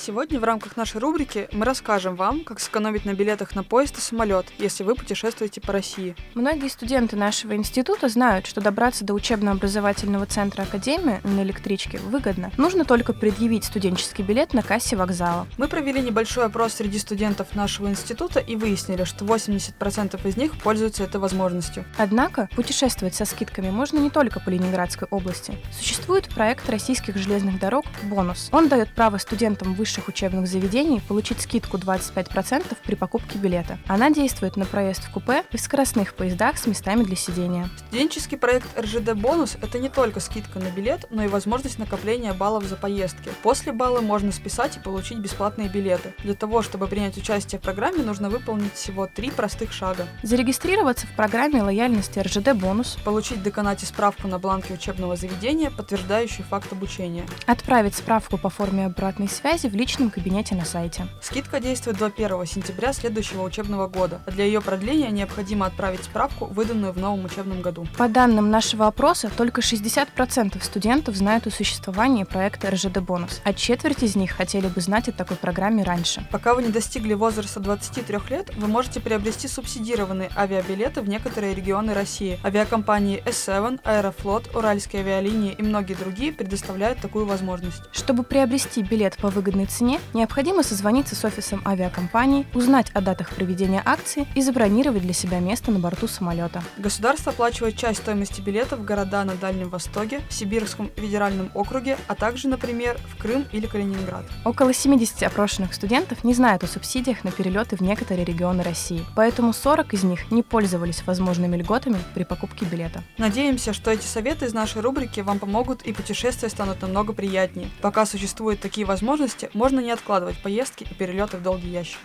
Сегодня 0.03 0.39
в 0.39 0.43
рамках 0.43 0.77
нашей 0.77 0.99
рубрики 0.99 1.47
мы 1.51 1.63
расскажем 1.63 2.15
вам, 2.15 2.43
как 2.43 2.59
сэкономить 2.59 3.05
на 3.05 3.13
билетах 3.13 3.53
на 3.53 3.63
поезд 3.63 3.99
и 3.99 4.01
самолет, 4.01 4.47
если 4.57 4.83
вы 4.83 4.95
путешествуете 4.95 5.61
по 5.61 5.71
России. 5.71 6.15
Многие 6.33 6.69
студенты 6.69 7.15
нашего 7.15 7.55
института 7.55 8.09
знают, 8.09 8.47
что 8.47 8.61
добраться 8.61 9.05
до 9.05 9.13
учебно-образовательного 9.13 10.25
центра 10.25 10.63
Академии 10.63 11.21
на 11.23 11.43
электричке 11.43 11.99
выгодно. 11.99 12.51
Нужно 12.57 12.83
только 12.83 13.13
предъявить 13.13 13.63
студенческий 13.63 14.23
билет 14.23 14.55
на 14.55 14.63
кассе 14.63 14.95
вокзала. 14.95 15.45
Мы 15.59 15.67
провели 15.67 16.01
небольшой 16.01 16.45
опрос 16.45 16.73
среди 16.73 16.97
студентов 16.97 17.53
нашего 17.53 17.87
института 17.87 18.39
и 18.39 18.55
выяснили, 18.55 19.03
что 19.03 19.23
80% 19.23 20.27
из 20.27 20.35
них 20.35 20.59
пользуются 20.63 21.03
этой 21.03 21.21
возможностью. 21.21 21.85
Однако 21.99 22.49
путешествовать 22.55 23.13
со 23.13 23.25
скидками 23.25 23.69
можно 23.69 23.99
не 23.99 24.09
только 24.09 24.39
по 24.39 24.49
Ленинградской 24.49 25.07
области. 25.11 25.59
Существует 25.71 26.27
проект 26.29 26.67
российских 26.71 27.17
железных 27.17 27.59
дорог 27.59 27.85
«Бонус». 28.01 28.49
Он 28.51 28.67
дает 28.67 28.91
право 28.95 29.19
студентам 29.19 29.75
высших 29.91 30.07
учебных 30.07 30.47
заведений 30.47 31.01
получить 31.05 31.41
скидку 31.41 31.75
25% 31.75 32.77
при 32.85 32.95
покупке 32.95 33.37
билета. 33.37 33.77
Она 33.87 34.09
действует 34.09 34.55
на 34.55 34.65
проезд 34.65 35.03
в 35.03 35.11
купе 35.11 35.43
и 35.51 35.57
в 35.57 35.59
скоростных 35.59 36.13
поездах 36.13 36.57
с 36.57 36.65
местами 36.65 37.03
для 37.03 37.17
сидения. 37.17 37.69
Студенческий 37.87 38.37
проект 38.37 38.67
РЖД 38.79 39.15
«Бонус»— 39.15 39.57
это 39.61 39.79
не 39.79 39.89
только 39.89 40.21
скидка 40.21 40.59
на 40.59 40.69
билет, 40.69 41.07
но 41.09 41.25
и 41.25 41.27
возможность 41.27 41.77
накопления 41.77 42.31
баллов 42.31 42.63
за 42.63 42.77
поездки. 42.77 43.29
После 43.43 43.73
балла 43.73 43.99
можно 43.99 44.31
списать 44.31 44.77
и 44.77 44.79
получить 44.79 45.17
бесплатные 45.17 45.67
билеты. 45.67 46.13
Для 46.19 46.35
того, 46.35 46.61
чтобы 46.61 46.87
принять 46.87 47.17
участие 47.17 47.59
в 47.59 47.61
программе, 47.61 48.01
нужно 48.01 48.29
выполнить 48.29 48.73
всего 48.73 49.07
три 49.13 49.29
простых 49.29 49.73
шага. 49.73 50.07
Зарегистрироваться 50.23 51.05
в 51.05 51.11
программе 51.17 51.61
лояльности 51.61 52.19
РЖД 52.19 52.53
«Бонус», 52.53 52.97
получить 53.03 53.39
в 53.39 53.43
деканате 53.43 53.85
справку 53.85 54.29
на 54.29 54.39
бланке 54.39 54.73
учебного 54.73 55.17
заведения, 55.17 55.69
подтверждающую 55.69 56.45
факт 56.45 56.71
обучения, 56.71 57.25
отправить 57.45 57.95
справку 57.95 58.37
по 58.37 58.49
форме 58.49 58.85
обратной 58.85 59.27
связи 59.27 59.67
в 59.67 59.80
личном 59.81 60.11
кабинете 60.11 60.53
на 60.53 60.63
сайте. 60.63 61.07
Скидка 61.23 61.59
действует 61.59 61.97
до 61.97 62.05
1 62.05 62.45
сентября 62.45 62.93
следующего 62.93 63.41
учебного 63.41 63.87
года, 63.87 64.21
а 64.27 64.31
для 64.31 64.45
ее 64.45 64.61
продления 64.61 65.09
необходимо 65.09 65.65
отправить 65.65 66.03
справку, 66.03 66.45
выданную 66.45 66.93
в 66.93 66.99
новом 66.99 67.25
учебном 67.25 67.63
году. 67.63 67.87
По 67.97 68.07
данным 68.07 68.51
нашего 68.51 68.85
опроса, 68.85 69.31
только 69.35 69.61
60% 69.61 70.63
студентов 70.63 71.15
знают 71.15 71.47
о 71.47 71.49
существовании 71.49 72.25
проекта 72.25 72.69
РЖД 72.69 72.99
Бонус, 72.99 73.41
а 73.43 73.53
четверть 73.53 74.03
из 74.03 74.15
них 74.15 74.29
хотели 74.31 74.67
бы 74.67 74.81
знать 74.81 75.09
о 75.09 75.13
такой 75.13 75.35
программе 75.35 75.81
раньше. 75.81 76.27
Пока 76.29 76.53
вы 76.53 76.61
не 76.61 76.69
достигли 76.69 77.15
возраста 77.15 77.59
23 77.59 78.19
лет, 78.29 78.55
вы 78.55 78.67
можете 78.67 78.99
приобрести 78.99 79.47
субсидированные 79.47 80.29
авиабилеты 80.37 81.01
в 81.01 81.09
некоторые 81.09 81.55
регионы 81.55 81.95
России. 81.95 82.39
Авиакомпании 82.43 83.23
S7, 83.25 83.79
Аэрофлот, 83.83 84.55
Уральские 84.55 85.01
авиалинии 85.01 85.55
и 85.57 85.63
многие 85.63 85.95
другие 85.95 86.31
предоставляют 86.31 86.99
такую 87.01 87.25
возможность. 87.25 87.81
Чтобы 87.93 88.21
приобрести 88.21 88.83
билет 88.83 89.17
по 89.17 89.29
выгодной 89.29 89.70
цене, 89.71 89.99
необходимо 90.13 90.63
созвониться 90.63 91.15
с 91.15 91.23
офисом 91.23 91.61
авиакомпании, 91.65 92.45
узнать 92.53 92.91
о 92.93 93.01
датах 93.01 93.33
проведения 93.33 93.81
акции 93.85 94.27
и 94.35 94.41
забронировать 94.41 95.01
для 95.01 95.13
себя 95.13 95.39
место 95.39 95.71
на 95.71 95.79
борту 95.79 96.07
самолета. 96.07 96.63
Государство 96.77 97.31
оплачивает 97.31 97.77
часть 97.77 98.01
стоимости 98.01 98.41
билетов 98.41 98.79
в 98.79 98.85
города 98.85 99.23
на 99.23 99.35
Дальнем 99.35 99.69
Востоке, 99.69 100.21
в 100.29 100.33
Сибирском 100.33 100.91
федеральном 100.95 101.49
округе, 101.53 101.97
а 102.07 102.15
также, 102.15 102.47
например, 102.47 102.97
в 103.07 103.21
Крым 103.21 103.45
или 103.51 103.65
Калининград. 103.65 104.25
Около 104.45 104.73
70 104.73 105.23
опрошенных 105.23 105.73
студентов 105.73 106.23
не 106.23 106.33
знают 106.33 106.63
о 106.63 106.67
субсидиях 106.67 107.23
на 107.23 107.31
перелеты 107.31 107.77
в 107.77 107.81
некоторые 107.81 108.25
регионы 108.25 108.63
России, 108.63 109.05
поэтому 109.15 109.53
40 109.53 109.93
из 109.93 110.03
них 110.03 110.31
не 110.31 110.43
пользовались 110.43 111.03
возможными 111.05 111.57
льготами 111.57 111.97
при 112.13 112.23
покупке 112.23 112.65
билета. 112.65 113.03
Надеемся, 113.17 113.73
что 113.73 113.91
эти 113.91 114.05
советы 114.05 114.45
из 114.45 114.53
нашей 114.53 114.81
рубрики 114.81 115.21
вам 115.21 115.39
помогут 115.39 115.81
и 115.83 115.93
путешествия 115.93 116.49
станут 116.49 116.81
намного 116.81 117.13
приятнее. 117.13 117.69
Пока 117.81 118.05
существуют 118.05 118.59
такие 118.59 118.85
возможности, 118.85 119.49
можно 119.61 119.79
не 119.79 119.91
откладывать 119.91 120.41
поездки 120.41 120.87
и 120.89 120.93
перелеты 120.95 121.37
в 121.37 121.43
долгий 121.43 121.69
ящик. 121.69 121.99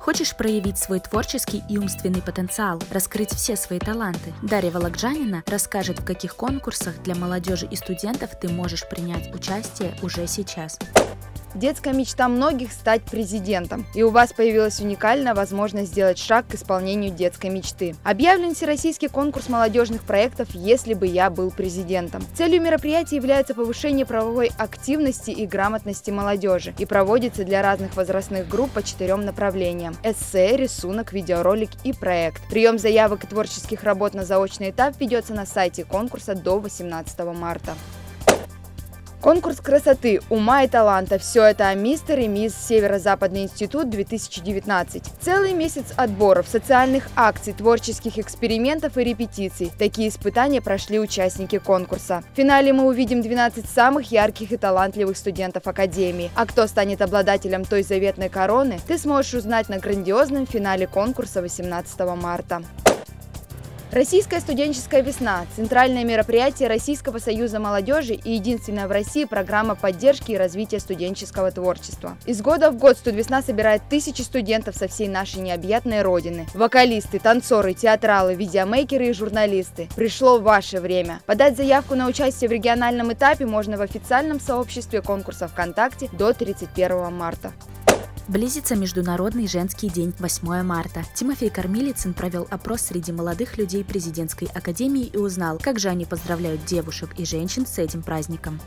Хочешь 0.00 0.36
проявить 0.36 0.76
свой 0.76 0.98
творческий 0.98 1.62
и 1.70 1.78
умственный 1.78 2.20
потенциал, 2.20 2.82
раскрыть 2.90 3.30
все 3.30 3.54
свои 3.54 3.78
таланты? 3.78 4.34
Дарья 4.42 4.72
Волокджанина 4.72 5.44
расскажет, 5.46 6.00
в 6.00 6.04
каких 6.04 6.34
конкурсах 6.34 7.00
для 7.04 7.14
молодежи 7.14 7.68
и 7.70 7.76
студентов 7.76 8.30
ты 8.40 8.48
можешь 8.48 8.88
принять 8.88 9.32
участие 9.32 9.94
уже 10.02 10.26
сейчас. 10.26 10.80
Детская 11.54 11.94
мечта 11.94 12.28
многих 12.28 12.72
стать 12.72 13.02
президентом, 13.02 13.86
и 13.94 14.02
у 14.02 14.10
вас 14.10 14.32
появилась 14.32 14.80
уникальная 14.80 15.34
возможность 15.34 15.92
сделать 15.92 16.18
шаг 16.18 16.48
к 16.48 16.56
исполнению 16.56 17.12
детской 17.12 17.48
мечты. 17.48 17.94
Объявлен 18.02 18.56
всероссийский 18.56 19.08
конкурс 19.08 19.48
молодежных 19.48 20.02
проектов 20.02 20.48
«Если 20.52 20.94
бы 20.94 21.06
я 21.06 21.30
был 21.30 21.52
президентом». 21.52 22.24
Целью 22.34 22.60
мероприятия 22.60 23.16
является 23.16 23.54
повышение 23.54 24.04
правовой 24.04 24.50
активности 24.58 25.30
и 25.30 25.46
грамотности 25.46 26.10
молодежи 26.10 26.74
и 26.76 26.86
проводится 26.86 27.44
для 27.44 27.62
разных 27.62 27.94
возрастных 27.94 28.48
групп 28.48 28.72
по 28.72 28.82
четырем 28.82 29.24
направлениям– 29.24 29.94
эссе, 30.02 30.56
рисунок, 30.56 31.12
видеоролик 31.12 31.70
и 31.84 31.92
проект. 31.92 32.42
Прием 32.48 32.80
заявок 32.80 33.22
и 33.22 33.26
творческих 33.28 33.84
работ 33.84 34.14
на 34.14 34.24
заочный 34.24 34.70
этап 34.70 34.98
ведется 34.98 35.34
на 35.34 35.46
сайте 35.46 35.84
конкурса 35.84 36.34
до 36.34 36.58
18 36.58 37.20
марта. 37.26 37.74
Конкурс 39.24 39.56
красоты, 39.62 40.20
ума 40.28 40.64
и 40.64 40.68
таланта. 40.68 41.18
Все 41.18 41.44
это 41.44 41.68
о 41.68 41.74
мистер 41.74 42.18
и 42.18 42.28
мисс 42.28 42.54
Северо-Западный 42.68 43.44
институт 43.44 43.88
2019. 43.88 45.02
Целый 45.18 45.54
месяц 45.54 45.94
отборов, 45.96 46.46
социальных 46.46 47.08
акций, 47.16 47.54
творческих 47.54 48.18
экспериментов 48.18 48.98
и 48.98 49.02
репетиций. 49.02 49.72
Такие 49.78 50.10
испытания 50.10 50.60
прошли 50.60 51.00
участники 51.00 51.56
конкурса. 51.56 52.22
В 52.34 52.36
финале 52.36 52.74
мы 52.74 52.84
увидим 52.84 53.22
12 53.22 53.66
самых 53.66 54.12
ярких 54.12 54.52
и 54.52 54.58
талантливых 54.58 55.16
студентов 55.16 55.66
Академии. 55.66 56.30
А 56.34 56.44
кто 56.44 56.66
станет 56.66 57.00
обладателем 57.00 57.64
той 57.64 57.82
заветной 57.82 58.28
короны, 58.28 58.78
ты 58.86 58.98
сможешь 58.98 59.32
узнать 59.32 59.70
на 59.70 59.78
грандиозном 59.78 60.46
финале 60.46 60.86
конкурса 60.86 61.40
18 61.40 61.98
марта. 62.14 62.62
Российская 63.94 64.40
студенческая 64.40 65.02
весна– 65.02 65.46
центральное 65.54 66.02
мероприятие 66.02 66.68
Российского 66.68 67.18
союза 67.18 67.60
молодежи 67.60 68.14
и 68.14 68.32
единственная 68.32 68.88
в 68.88 68.90
России 68.90 69.24
программа 69.24 69.76
поддержки 69.76 70.32
и 70.32 70.36
развития 70.36 70.80
студенческого 70.80 71.52
творчества. 71.52 72.18
Из 72.26 72.42
года 72.42 72.72
в 72.72 72.76
год 72.76 72.96
студвесна 72.96 73.40
собирает 73.40 73.82
тысячи 73.88 74.22
студентов 74.22 74.74
со 74.74 74.88
всей 74.88 75.06
нашей 75.06 75.42
необъятной 75.42 76.02
родины. 76.02 76.48
Вокалисты, 76.54 77.20
танцоры, 77.20 77.72
театралы, 77.72 78.34
видеомейкеры 78.34 79.10
и 79.10 79.12
журналисты. 79.12 79.88
Пришло 79.94 80.40
ваше 80.40 80.80
время. 80.80 81.20
Подать 81.26 81.56
заявку 81.56 81.94
на 81.94 82.08
участие 82.08 82.48
в 82.48 82.52
региональном 82.52 83.12
этапе 83.12 83.46
можно 83.46 83.76
в 83.76 83.80
официальном 83.80 84.40
сообществе 84.40 85.02
конкурса 85.02 85.46
ВКонтакте 85.46 86.10
до 86.18 86.32
31 86.32 87.12
марта. 87.12 87.52
Близится 88.26 88.74
Международный 88.74 89.46
женский 89.46 89.90
день 89.90 90.14
8 90.18 90.62
марта. 90.62 91.04
Тимофей 91.14 91.50
Кормилицын 91.50 92.14
провел 92.14 92.48
опрос 92.50 92.80
среди 92.80 93.12
молодых 93.12 93.58
людей 93.58 93.84
президентской 93.84 94.46
академии 94.46 95.04
и 95.04 95.18
узнал, 95.18 95.58
как 95.62 95.78
же 95.78 95.90
они 95.90 96.06
поздравляют 96.06 96.64
девушек 96.64 97.10
и 97.18 97.26
женщин 97.26 97.66
с 97.66 97.78
этим 97.78 98.02
праздником. 98.02 98.60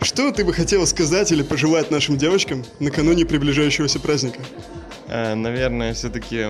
Что 0.00 0.30
ты 0.30 0.44
бы 0.44 0.52
хотела 0.52 0.84
сказать 0.84 1.32
или 1.32 1.42
пожелать 1.42 1.90
нашим 1.90 2.16
девочкам 2.16 2.64
накануне 2.78 3.26
приближающегося 3.26 3.98
праздника? 3.98 4.38
Э, 5.08 5.34
наверное, 5.34 5.92
все-таки 5.92 6.46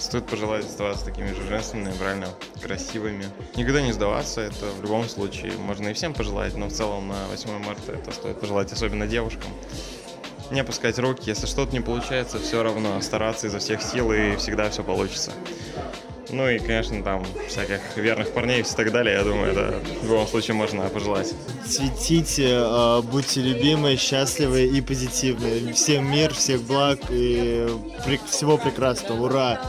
стоит 0.00 0.26
пожелать 0.26 0.64
оставаться 0.64 1.04
такими 1.04 1.28
же 1.28 1.46
женственными, 1.48 1.94
правильно, 1.94 2.26
красивыми. 2.60 3.26
Никогда 3.54 3.82
не 3.82 3.92
сдаваться, 3.92 4.40
это 4.40 4.66
в 4.80 4.82
любом 4.82 5.08
случае 5.08 5.52
можно 5.58 5.88
и 5.88 5.92
всем 5.92 6.12
пожелать, 6.12 6.56
но 6.56 6.66
в 6.66 6.72
целом 6.72 7.06
на 7.06 7.28
8 7.28 7.58
марта 7.64 7.92
это 7.92 8.10
стоит 8.10 8.40
пожелать 8.40 8.72
особенно 8.72 9.06
девушкам 9.06 9.50
не 10.52 10.60
опускать 10.60 10.98
руки. 10.98 11.24
Если 11.26 11.46
что-то 11.46 11.72
не 11.72 11.80
получается, 11.80 12.38
все 12.38 12.62
равно 12.62 13.00
стараться 13.00 13.46
изо 13.46 13.58
всех 13.58 13.82
сил, 13.82 14.12
и 14.12 14.36
всегда 14.36 14.70
все 14.70 14.82
получится. 14.82 15.32
Ну 16.30 16.48
и, 16.48 16.58
конечно, 16.58 17.02
там 17.02 17.26
всяких 17.46 17.80
верных 17.96 18.32
парней 18.32 18.60
и 18.60 18.62
так 18.64 18.90
далее, 18.90 19.16
я 19.16 19.22
думаю, 19.22 19.52
это 19.52 19.80
в 20.00 20.04
любом 20.04 20.26
случае 20.26 20.54
можно 20.54 20.88
пожелать. 20.88 21.34
Цветите, 21.66 22.54
а, 22.56 23.02
будьте 23.02 23.42
любимы, 23.42 23.96
счастливы 23.96 24.64
и 24.64 24.80
позитивны. 24.80 25.74
Всем 25.74 26.10
мир, 26.10 26.32
всех 26.32 26.62
благ 26.62 27.00
и 27.10 27.68
всего 28.30 28.56
прекрасного. 28.56 29.24
Ура! 29.24 29.60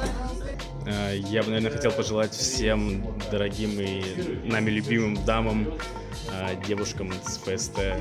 Э, 0.85 1.17
я 1.17 1.43
бы, 1.43 1.49
наверное, 1.49 1.71
хотел 1.71 1.91
пожелать 1.91 2.33
всем 2.33 3.03
дорогим 3.31 3.79
и 3.79 4.03
нами 4.45 4.69
любимым 4.69 5.23
дамам, 5.25 5.67
э, 6.31 6.55
девушкам 6.67 7.11
с 7.25 7.37
ПСТ, 7.37 7.79
э, 7.79 7.99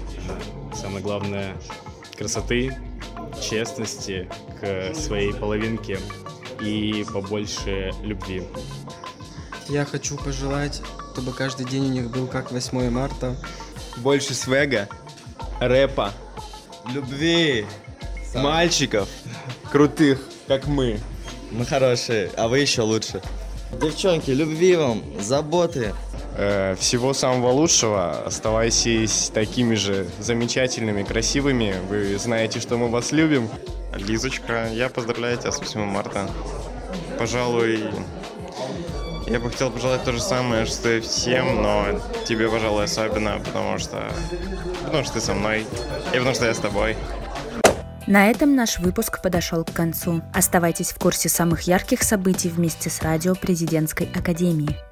самое 0.74 1.02
главное, 1.02 1.56
красоты, 2.22 2.72
честности 3.42 4.28
к 4.60 4.94
своей 4.94 5.34
половинке 5.34 5.98
и 6.60 7.04
побольше 7.12 7.92
любви. 8.04 8.44
Я 9.68 9.84
хочу 9.84 10.16
пожелать, 10.16 10.82
чтобы 11.12 11.32
каждый 11.32 11.66
день 11.66 11.86
у 11.86 11.88
них 11.88 12.10
был 12.10 12.28
как 12.28 12.52
8 12.52 12.90
марта. 12.90 13.36
Больше 13.96 14.34
свега, 14.34 14.88
рэпа, 15.58 16.12
любви, 16.94 17.66
Сам. 18.32 18.44
мальчиков, 18.44 19.08
крутых, 19.72 20.20
как 20.46 20.68
мы. 20.68 21.00
Мы 21.50 21.66
хорошие, 21.66 22.30
а 22.36 22.46
вы 22.46 22.60
еще 22.60 22.82
лучше. 22.82 23.20
Девчонки, 23.80 24.30
любви 24.30 24.76
вам, 24.76 25.02
заботы, 25.20 25.92
всего 26.34 27.12
самого 27.12 27.50
лучшего. 27.50 28.22
Оставайтесь 28.24 29.30
такими 29.34 29.74
же 29.74 30.06
замечательными, 30.18 31.02
красивыми. 31.02 31.74
Вы 31.88 32.16
знаете, 32.18 32.60
что 32.60 32.76
мы 32.78 32.88
вас 32.88 33.12
любим. 33.12 33.48
Лизочка, 33.94 34.68
я 34.72 34.88
поздравляю 34.88 35.36
тебя 35.36 35.52
с 35.52 35.58
8 35.58 35.84
марта. 35.84 36.28
Пожалуй, 37.18 37.84
я 39.26 39.38
бы 39.38 39.50
хотел 39.50 39.70
пожелать 39.70 40.02
то 40.04 40.12
же 40.12 40.20
самое, 40.20 40.66
что 40.66 40.90
и 40.90 41.00
всем, 41.00 41.62
но 41.62 42.00
тебе, 42.26 42.48
пожалуй, 42.48 42.84
особенно, 42.84 43.38
потому 43.44 43.78
что, 43.78 44.10
потому 44.84 45.04
что 45.04 45.14
ты 45.14 45.20
со 45.20 45.34
мной, 45.34 45.66
и 46.12 46.16
потому 46.16 46.34
что 46.34 46.46
я 46.46 46.54
с 46.54 46.58
тобой. 46.58 46.96
На 48.06 48.30
этом 48.30 48.56
наш 48.56 48.78
выпуск 48.78 49.22
подошел 49.22 49.64
к 49.64 49.72
концу. 49.72 50.22
Оставайтесь 50.34 50.90
в 50.90 50.98
курсе 50.98 51.28
самых 51.28 51.62
ярких 51.62 52.02
событий 52.02 52.48
вместе 52.48 52.90
с 52.90 53.00
радио 53.02 53.34
Президентской 53.34 54.08
Академии. 54.14 54.91